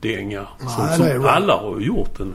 [0.00, 0.46] dänga.
[0.58, 2.34] Som, Nej, som alla har gjort den.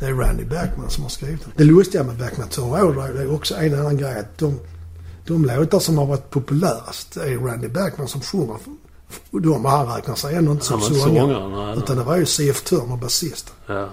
[0.00, 1.52] Det är Randy Backman som har skrivit den.
[1.56, 4.18] Det lustiga med Backman Overdrive det är också en annan grej.
[4.18, 4.60] Att de,
[5.26, 8.56] de låtar som har varit populärast är Randy Backman som sjunger.
[9.30, 11.76] De han räknar sig ändå inte som sångare.
[11.78, 13.54] Utan det var ju CF Turner, basisten.
[13.66, 13.88] Ja.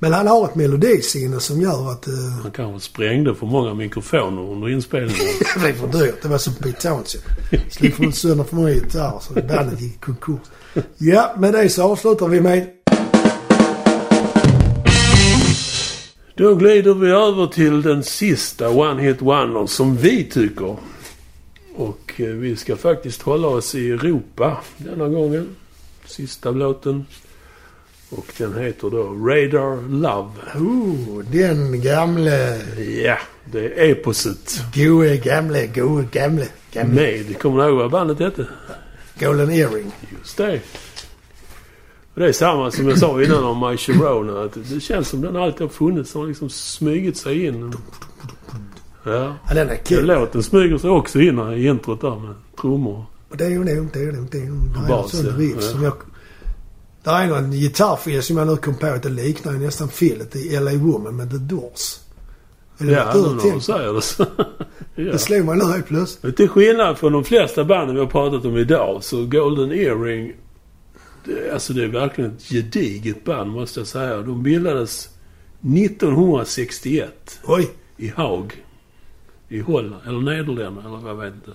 [0.00, 2.08] Men han har ett melodisinne som gör att...
[2.08, 5.26] Uh, Han kanske sprängde för många mikrofoner under inspelningen.
[5.54, 6.22] det blev för dyrt.
[6.22, 7.24] Det var som Pete Townshend.
[7.70, 10.40] Släppte sönder för många gitarrer så bandet gick i konkurs.
[10.98, 12.66] Ja, med det så avslutar vi med...
[16.34, 20.76] Då glider vi över till den sista One Hit Wonder som vi tycker.
[21.76, 25.48] Och eh, vi ska faktiskt hålla oss i Europa denna gången.
[26.06, 27.06] Sista låten.
[28.10, 30.30] Och den heter då Radar Love.
[30.54, 32.60] Oh, den gamle,
[33.04, 34.60] Ja, det är eposet.
[34.74, 36.94] goe, gamle, goe, gamle, gamle.
[36.94, 38.46] Med, kommer du ihåg vad bandet hette?
[39.20, 39.92] Golden Earring.
[40.18, 40.60] Just det.
[42.14, 44.42] Och det är samma som jag sa innan om My Sharona.
[44.44, 46.12] Att det känns som den alltid har funnits.
[46.12, 47.74] Den har liksom smugit sig in.
[49.04, 49.10] Ja.
[49.48, 50.06] Ja, den är Den kul.
[50.06, 53.04] låten smyger sig också in i introt där med trummor.
[53.32, 54.70] Det är ju nog, det är nog, det är ju nog.
[54.86, 55.62] Det är en sån riff Ja.
[55.62, 55.92] som jag...
[57.04, 60.36] Det är någon gitarrfil som jag nu kom på att det liknar ju nästan filet
[60.36, 61.96] i LA Woman med The Doors.
[62.78, 64.26] Det Ja, nu när du säger det så.
[64.94, 65.12] ja.
[65.12, 66.36] Det slog mig nu helt plötsligt.
[66.36, 70.32] Till skillnad från de flesta banden vi har pratat om idag så Golden Earring...
[71.24, 74.16] Det, alltså det är verkligen ett gediget band måste jag säga.
[74.16, 75.08] De bildades
[75.60, 77.70] 1961 Oj!
[77.96, 78.64] i Haag.
[79.48, 81.50] I Holland, eller Nederländerna eller vad jag vet inte.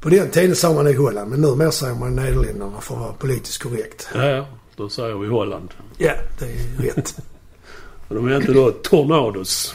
[0.00, 3.12] På den tiden sa man i Holland, men numera säger man Nederländerna för att vara
[3.12, 4.08] politiskt korrekt.
[4.14, 4.46] Ja, ja.
[4.76, 5.68] Då säger vi Holland.
[5.98, 7.16] Ja, det är rätt.
[8.08, 9.74] Och de hette då Tornados.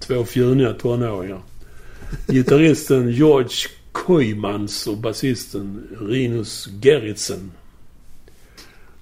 [0.00, 1.40] Två fjuniga tonåringar.
[2.26, 7.50] Gitarristen George Koymans och basisten Rinus Gerritsen.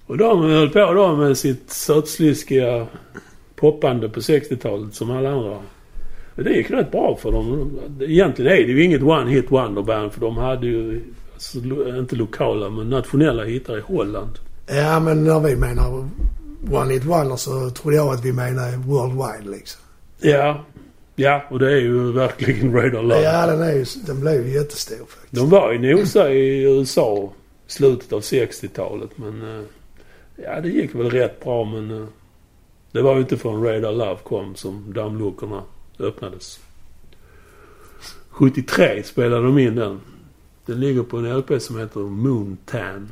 [0.05, 2.87] Och de höll på då med sitt sötsliskiga
[3.55, 5.57] poppande på 60-talet som alla andra.
[6.35, 7.79] Och det gick rätt bra för dem.
[8.01, 11.01] Egentligen är det ju inget one hit wonder band för de hade ju
[11.33, 11.59] alltså,
[11.97, 14.39] inte lokala men nationella hittar i Holland.
[14.67, 16.09] Ja, men när vi menar
[16.71, 19.81] One Hit Wonder så trodde jag att vi menar worldwide liksom.
[20.21, 20.65] Ja.
[21.21, 23.21] Ja, och det är ju verkligen Radar Love.
[23.21, 25.33] Ja, den, är ju, den blev ju jättestor faktiskt.
[25.35, 27.33] De var ju nosa i USA
[27.67, 29.41] slutet av 60-talet men...
[29.59, 29.63] eh,
[30.43, 31.91] Ja, det gick väl rätt bra men...
[32.01, 32.07] eh,
[32.91, 35.63] Det var ju inte förrän Radar Love kom som dammluckorna
[35.99, 36.59] öppnades.
[38.29, 39.99] 73 spelade de in den.
[40.65, 43.11] Den ligger på en LP som heter Moon Tan.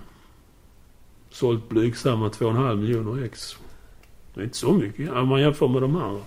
[1.29, 3.57] Sålt blygsamma 2,5 miljoner ex.
[4.33, 6.21] Det är inte så mycket om man jämför med de andra.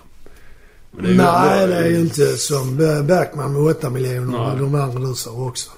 [0.90, 4.52] Men ju Nej, det är ju inte som Bergman med 8 miljoner Nej.
[4.52, 5.70] och de andra du sa också.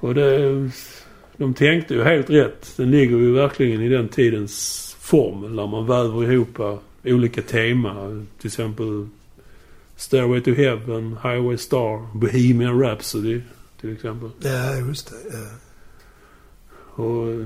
[0.00, 0.70] Och det...
[1.36, 2.72] De tänkte ju helt rätt.
[2.76, 8.26] Den ligger ju verkligen i den tidens formel där man väver ihop olika teman.
[8.38, 9.08] Till exempel
[9.96, 13.40] Stairway to Heaven, Highway Star, Bohemian Rhapsody
[13.80, 14.30] till exempel.
[14.40, 15.16] Ja, just det.
[15.36, 17.04] Ja.
[17.04, 17.44] Och...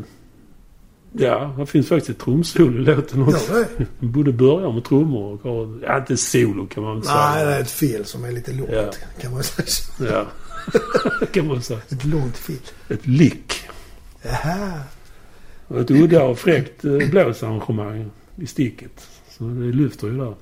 [1.19, 3.53] eh, Ja, det finns faktiskt ett trumsolo i låten också.
[3.53, 4.07] Gör det?
[4.07, 5.79] Både börjar med trummor och har...
[5.83, 7.47] Ja, inte solo kan man väl Nej, säga.
[7.47, 8.71] det är ett fil som är lite långt.
[8.73, 8.91] Ja.
[9.21, 10.13] Kan man säga.
[10.13, 10.27] Ja.
[11.33, 11.81] kan man säga.
[11.89, 12.59] Ett långt fil.
[12.89, 13.55] Ett lick.
[14.23, 14.81] Jaha.
[15.69, 19.09] Och ett udda och fräckt eh, blåsarrangemang i sticket.
[19.31, 20.35] Så det lyfter ju där.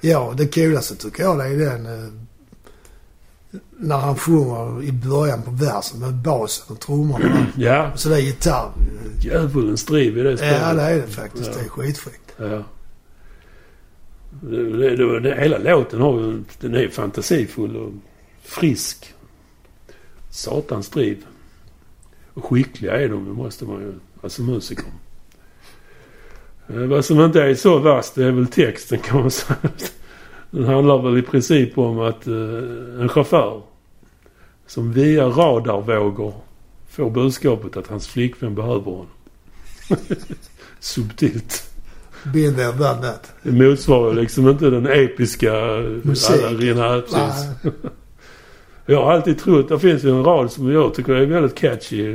[0.00, 1.86] Ja, det coolaste tycker jag det är den...
[3.82, 7.46] När han sjunger i början på versen med basen och trummorna.
[7.56, 8.70] Ja, Så det är gitarr.
[9.20, 10.60] djävulens driv i det spelet.
[10.62, 11.46] Ja, det är det faktiskt.
[11.46, 11.58] Ja.
[11.58, 12.34] Det är skitfräckt.
[12.36, 12.62] Ja.
[14.42, 16.42] Det, det, det, det, hela låten har.
[16.60, 17.92] Den är fantasifull och
[18.42, 19.14] frisk.
[20.30, 21.24] Satans driv.
[22.34, 23.92] Och skickliga är de ju, måste man ju...
[24.22, 24.84] Alltså musiker.
[26.68, 29.56] Eh, Vad som inte är så värst det är väl texten kan man säga.
[30.50, 32.34] Den handlar väl i princip om att eh,
[33.00, 33.62] en chaufför
[34.70, 36.34] som via radarvågor
[36.88, 39.06] får budskapet att hans flickvän behöver honom.
[40.80, 41.70] Subtilt.
[42.78, 43.32] Done that.
[43.42, 45.52] Det motsvarar liksom inte den episka
[46.02, 46.42] Musik.
[47.12, 47.42] Nej.
[48.86, 52.14] Jag har alltid trott, det finns ju en rad som jag tycker är väldigt catchy.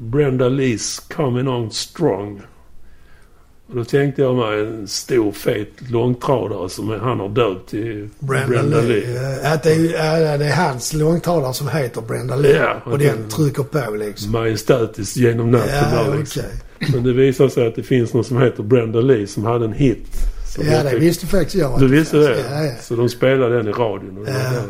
[0.00, 2.42] Brenda Lees Coming On Strong.
[3.68, 8.80] Och då tänkte jag mig en stor fet långtradare som han har döpt till Brenda,
[8.80, 9.38] Lee.
[9.42, 12.56] Ja, att det, är, det är hans långtradare som heter Brenda Lee.
[12.56, 14.32] Ja, och den den- trycker på liksom.
[14.32, 16.42] Majestätiskt genom natten Ja, där liksom.
[16.92, 19.72] Men det visar sig att det finns någon som heter Brenda Lee som hade en
[19.72, 20.06] hit.
[20.58, 21.78] Ja, det visste faktiskt jag.
[21.80, 22.44] Du visste det?
[22.50, 22.72] Ja, ja.
[22.80, 24.18] Så de spelade den i radion.
[24.18, 24.62] Och Ja.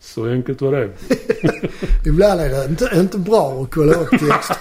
[0.00, 0.90] Så enkelt var det.
[2.08, 4.52] Ibland är det inte, inte bra att kolla upp text.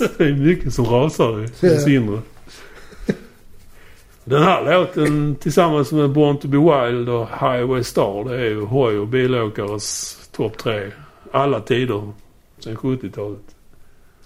[0.18, 2.18] det är mycket som rasar i ens inre.
[4.24, 8.64] Den här låten tillsammans med Born to be Wild och Highway Star det är ju
[8.64, 10.90] hoj och bilåkares topp tre.
[11.32, 12.12] Alla tider.
[12.58, 13.40] Sen 70-talet.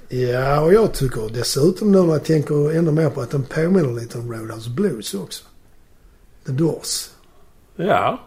[0.08, 4.00] Ja, och jag tycker dessutom nu när jag tänker ännu mer på att den påminner
[4.00, 5.44] lite om Roadhouse Blues också.
[6.46, 7.08] The Doors.
[7.76, 8.20] Ja.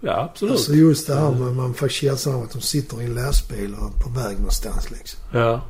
[0.00, 0.52] Ja, absolut.
[0.52, 3.74] Alltså just det här med man får känslan av att de sitter i en lastbil
[3.74, 5.20] och på väg någonstans liksom.
[5.32, 5.62] Ja.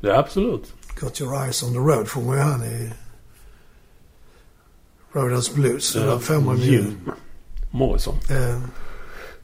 [0.00, 0.72] Ja, absolut.
[1.00, 2.92] Got your eyes on the road får man ju han i
[5.16, 5.96] Roadhouse Blues.
[6.44, 6.72] Man ju...
[6.72, 6.96] Jim
[7.70, 8.14] Morrison.
[8.30, 8.58] Eh,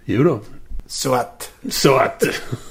[0.04, 0.40] Jo då.
[0.86, 1.52] så att...
[1.70, 2.24] Så att...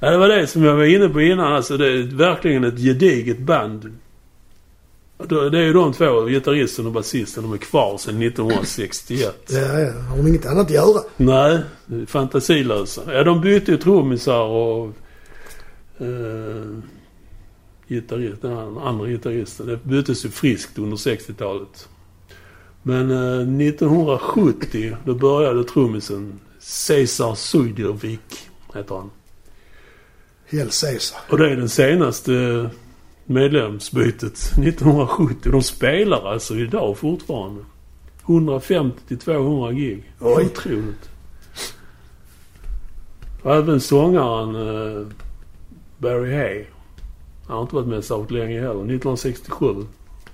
[0.00, 1.52] ja, det var det som jag var inne på innan.
[1.52, 3.98] Alltså det är verkligen ett gediget band.
[5.28, 9.36] Det är ju de två, gitarristen och basisten, de är kvar sedan 1961.
[9.48, 9.92] Ja, ja.
[9.92, 11.02] Har de inget annat att göra?
[11.16, 11.60] Nej,
[12.06, 13.14] fantasilösa.
[13.14, 14.86] Ja, de bytte ju trummisar och...
[15.98, 16.82] Eh,
[17.90, 19.66] gitarrist, den andra gitarristen.
[19.66, 21.88] Det byttes ju friskt under 60-talet.
[22.82, 29.10] Men eh, 1970, då började trummisen Cesar Sujdevik, heter han.
[30.46, 31.20] Hell Caesar.
[31.28, 32.70] Och det är den senaste
[33.24, 35.50] medlemsbytet 1970.
[35.52, 37.64] De spelar alltså idag fortfarande.
[38.24, 40.12] 150 till 200 gig.
[40.20, 40.44] Oj.
[40.44, 41.10] Otroligt.
[43.42, 45.06] Och även sångaren eh,
[45.98, 46.66] Barry Hay.
[47.50, 48.70] Han har inte varit med särskilt länge heller.
[48.70, 49.66] 1967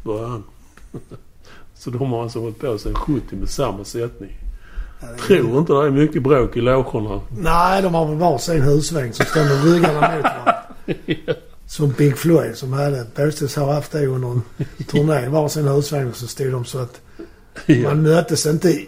[0.02, 0.44] började han.
[1.74, 4.30] Så de har alltså hållit på sedan 70 med samma sättning.
[5.00, 7.20] Ja, det är- Tror inte det är mycket bråk i logerna.
[7.38, 10.54] Nej, de har väl varsin husvagn som står med ryggarna mot varandra.
[11.68, 14.42] Som Pink Floyd som hade, påstås ha haft det under en
[14.86, 15.28] turné.
[15.28, 17.00] Varsin husvagn och så stod de så att
[17.66, 17.88] Ja.
[17.88, 18.80] man möttes inte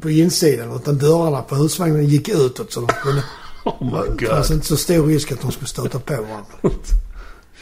[0.00, 3.22] på insidan utan dörrarna på husvagnen gick utåt så de kunde...
[3.64, 4.28] Oh my Det god.
[4.34, 6.44] fanns inte så stor risk att de skulle stöta på varandra.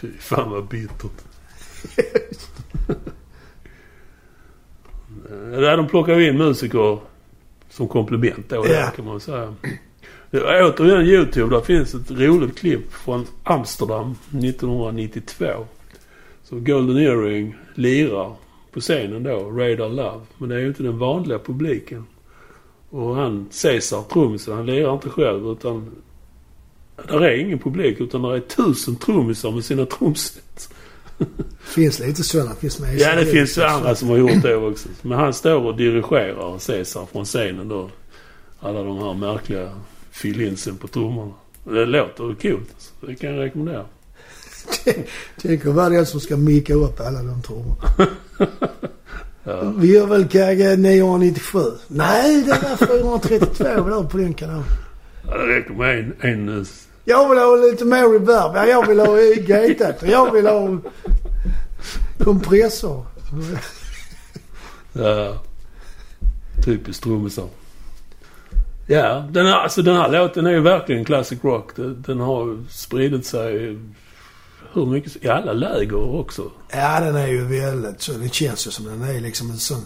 [0.01, 1.25] Fy fan vad bittert.
[5.51, 6.99] Där de plockar in musiker
[7.71, 8.91] som komplement då, Ja.
[8.97, 9.55] kan man säga.
[10.33, 11.55] Återigen YouTube.
[11.57, 15.47] Där finns ett roligt klipp från Amsterdam 1992.
[16.43, 18.33] Så Golden Earring lirar
[18.73, 20.21] på scenen då, Radar Love.
[20.39, 22.07] Men det är ju inte den vanliga publiken.
[22.91, 25.91] Och han, Cesar, trummisen, han lirar inte själv utan
[27.09, 30.69] där är ingen publik utan där är tusen trummisar med sina trumset.
[31.65, 32.55] finns lite sådana.
[32.55, 34.89] Finns med Ja, det finns ju andra som har gjort det också.
[35.03, 37.91] Men han står och dirigerar Cesar från scenen då.
[38.61, 39.71] Alla de här märkliga
[40.11, 41.33] fill-insen på trummorna.
[41.65, 42.71] Det låter coolt.
[42.75, 43.07] alltså.
[43.07, 43.85] Det kan jag rekommendera.
[45.43, 47.77] Tänk att vara den som ska micka upp alla de trummorna.
[49.49, 49.73] Ja.
[49.77, 51.59] Vi gör väl KG 997?
[51.89, 54.65] Nej, det var 432 där på den kanalen.
[55.27, 56.65] Ja, Det räcker med en, en eh,
[57.09, 58.53] Jag vill ha lite mer reverb.
[58.55, 60.03] Ja, jag vill ha gatat.
[60.03, 60.79] Jag vill ha
[62.19, 63.07] kompressor.
[64.93, 65.43] Ja.
[66.65, 67.49] Typiskt trummisar.
[68.87, 71.77] Ja, den här, alltså den här låten är ju verkligen classic rock.
[71.77, 73.79] Den, den har spridit sig
[74.73, 75.25] hur mycket...
[75.25, 76.51] I alla läger också.
[76.73, 78.13] Ja, den är ju väldigt så.
[78.13, 79.85] Det känns ju som den är liksom en sån...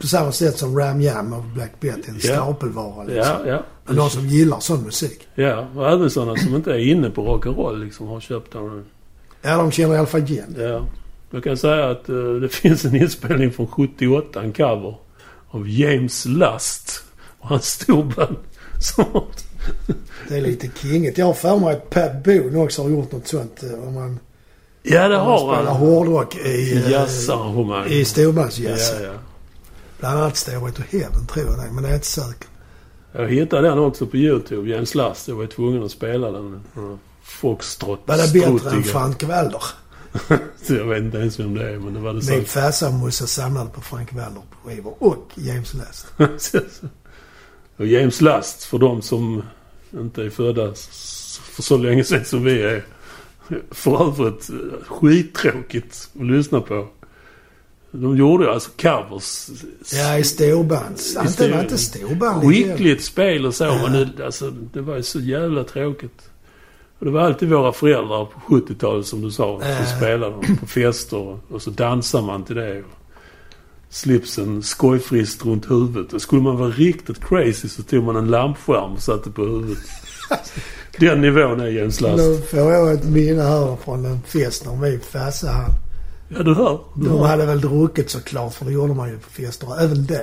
[0.00, 2.08] På samma sätt som Ram Jam av Black Betty.
[2.08, 2.34] En Ja.
[2.34, 3.32] stapelvara liksom.
[3.44, 3.62] Ja, ja.
[3.86, 5.28] Men någon som gillar sån musik.
[5.34, 8.84] Ja, och även sådana som inte är inne på rock'n'roll liksom har köpt den.
[9.42, 10.56] Ja, de känner i alla fall igen.
[10.58, 10.86] Ja.
[11.30, 14.96] Jag kan säga att eh, det finns en inspelning från 78, en cover
[15.50, 17.04] av James Lust
[17.40, 18.36] och hans storband.
[20.28, 21.18] Det är lite kinget.
[21.18, 23.62] Jag har för mig att Pat Boone också har gjort något sånt.
[23.62, 24.18] eh, Om man,
[24.82, 25.80] Ja, det om man har spelar han.
[25.80, 27.86] hårdrock i, eh, Jazzarrangemang.
[27.88, 28.92] i storbandsjazz.
[29.00, 29.12] Ja, ja.
[29.98, 32.48] Bland annat Stairway to Heaven tror jag är, men det är inte säker.
[33.12, 35.28] Jag hittade den också på YouTube, James Last.
[35.28, 36.62] Jag var tvungen att spela den.
[36.74, 38.00] den Foxtrot.
[38.04, 38.82] Var det bättre än struttiga.
[38.92, 39.62] Frank Walder?
[40.68, 43.26] Jag vet inte ens vem det är, men det var det Min farsa och morsa
[43.26, 46.06] samlade på Frank Walder på skivor och James Last.
[47.76, 49.42] och James Last, för de som
[49.92, 50.74] inte är födda
[51.54, 52.84] för så länge sedan som vi är.
[53.70, 56.88] För övrigt eh, skittråkigt att lyssna på.
[57.96, 59.48] De gjorde alltså covers.
[59.92, 61.16] Ja, i storbands.
[61.40, 62.42] I var inte storband.
[62.48, 63.88] Skickligt spel och så, Ja.
[63.88, 66.28] men det, alltså, det var ju så jävla tråkigt.
[66.98, 69.86] Och det var alltid våra föräldrar på 70-talet som du sa, som Ja.
[69.96, 71.38] spelade på fester.
[71.50, 72.78] Och så dansar man till det.
[72.78, 72.84] Och
[73.90, 76.12] slipsen skojfriskt runt huvudet.
[76.12, 79.78] Och skulle man vara riktigt crazy så tog man en lampskärm och satte på huvudet.
[80.98, 82.16] Den nivån är Jens Last.
[82.16, 85.70] Nu får jag ett minne här från en fest när min farsa han...
[86.28, 86.80] Ja, du hör.
[86.96, 87.26] Du De hör.
[87.26, 90.20] hade väl druckit såklart, för det gjorde man ju på fester även då.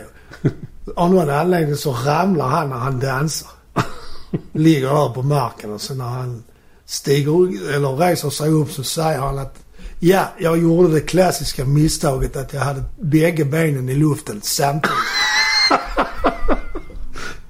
[0.95, 3.49] Av någon anledning så ramlar han när han dansar.
[4.53, 6.43] Ligger där på marken och så när han
[6.85, 7.31] stiger
[7.75, 9.55] eller reser sig upp så säger han att
[10.03, 14.97] Ja, jag gjorde det klassiska misstaget att jag hade bägge benen i luften samtidigt.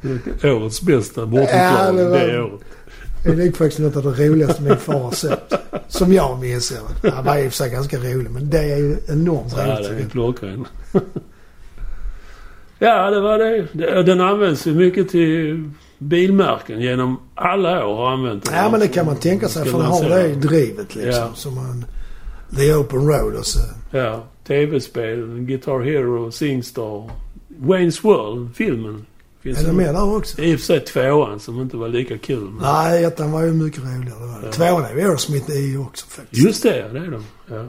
[0.43, 2.61] Årets bästa Ja, bortförklaring det var- det året.
[3.23, 5.53] Det är faktiskt något av det roligaste min far har sett.
[5.87, 7.09] Som jag minns det.
[7.11, 9.77] Han var i och för sig ganska rolig, men det är ju enormt Ja, roligt.
[9.77, 10.11] det tycker är jag.
[10.11, 10.65] klockren.
[12.79, 13.67] ja, det var det.
[13.73, 18.55] Det- Den används ju mycket till bilmärken genom alla år har använt den.
[18.55, 19.65] Ja, men det kan man tänka sig.
[19.65, 21.21] För han har det drivet liksom.
[21.23, 21.31] Ja.
[21.35, 21.85] Som en
[22.57, 23.59] The Open Road och så.
[23.91, 27.09] Ja, tv-spel, Guitar Hero, Singstar,
[27.59, 29.05] Wayne's World, filmen.
[29.41, 30.41] Finns Är det med där också?
[30.41, 32.39] I och för sig tvåan som inte var lika kul.
[32.39, 32.61] Men...
[32.61, 34.19] Nej, ettan var ju mycket roligare.
[34.19, 34.45] Det var det.
[34.45, 34.51] Ja.
[34.51, 36.43] Tvåan är ju Aerosmith i också faktiskt.
[36.43, 37.25] Just det, det är de.
[37.47, 37.65] Ja.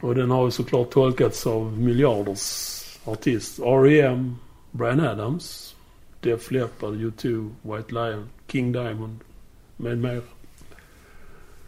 [0.00, 3.84] Och den har ju såklart tolkats av miljarders artister.
[3.84, 4.36] R.E.M.,
[4.70, 5.74] Bryan Adams,
[6.20, 9.18] Def Leppard, U2, White Lion, King Diamond
[9.76, 10.20] med mera.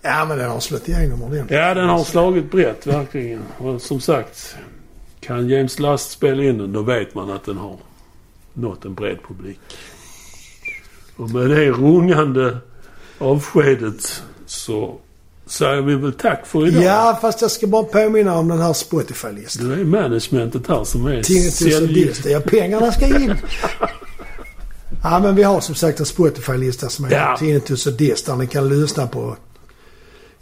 [0.03, 1.59] Ja, men den har slått igenom ordentligt.
[1.59, 3.43] Ja, den har slagit brett verkligen.
[3.59, 4.57] Och som sagt,
[5.21, 7.77] kan James Last spela in den då vet man att den har
[8.55, 9.59] nått en bred publik.
[11.17, 12.59] Och med det rungande
[13.19, 14.99] avskedet så
[15.47, 16.83] säger vi väl tack för idag.
[16.83, 19.69] Ja, fast jag ska bara påminna om den här Spotify-listan.
[19.69, 22.27] Det är managementet här som är 10 000 sälj- dist.
[22.27, 23.35] Ja, pengarna ska in.
[25.03, 27.37] ja, men vi har som sagt en Spotify-lista som är Ja.
[27.39, 29.37] 10 000 dist där ni kan lyssna på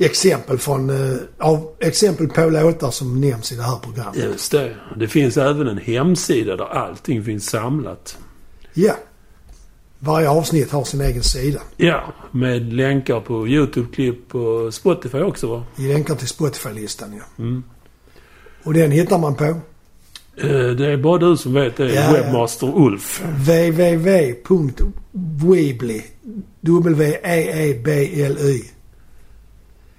[0.05, 4.17] exempel från, eh, av, exempel på låtar som nämns i det här programmet.
[4.17, 4.77] Just det.
[4.97, 8.19] Det finns även en hemsida där allting finns samlat.
[8.75, 8.97] Ja.
[9.99, 11.61] Varje avsnitt har sin egen sida.
[11.77, 15.65] Ja, med länkar på YouTube-klipp och Spotify också va?
[15.77, 17.45] Länkar till Spotify-listan ja.
[17.45, 17.63] Mm.
[18.63, 19.61] Och den hittar man på
[20.37, 21.95] Eh, Det är bara du som vet det.
[21.95, 22.13] Ja, ja.
[22.13, 23.23] Webbmaster Ulf.
[23.37, 24.43] www.weebly
[26.61, 28.63] W-E-E-B-L-Y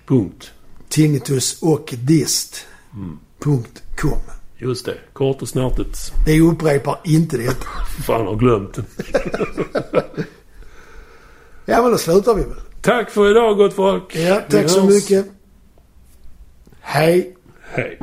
[0.06, 0.52] Punkt.
[0.90, 2.66] Tinnitus och dist.
[3.40, 4.20] Punkt .com.
[4.58, 4.98] Just det.
[5.14, 6.14] Kort och snärtigt.
[6.26, 7.66] Det upprepar inte detta.
[8.06, 8.78] Fan har glömt.
[11.66, 12.52] Ja, men då slutar vi väl.
[12.82, 14.16] Tack för idag gott folk.
[14.16, 14.94] Ja, Vi tack så hörs.
[14.94, 15.26] mycket.
[16.82, 17.36] Hej.
[17.62, 18.00] Hej.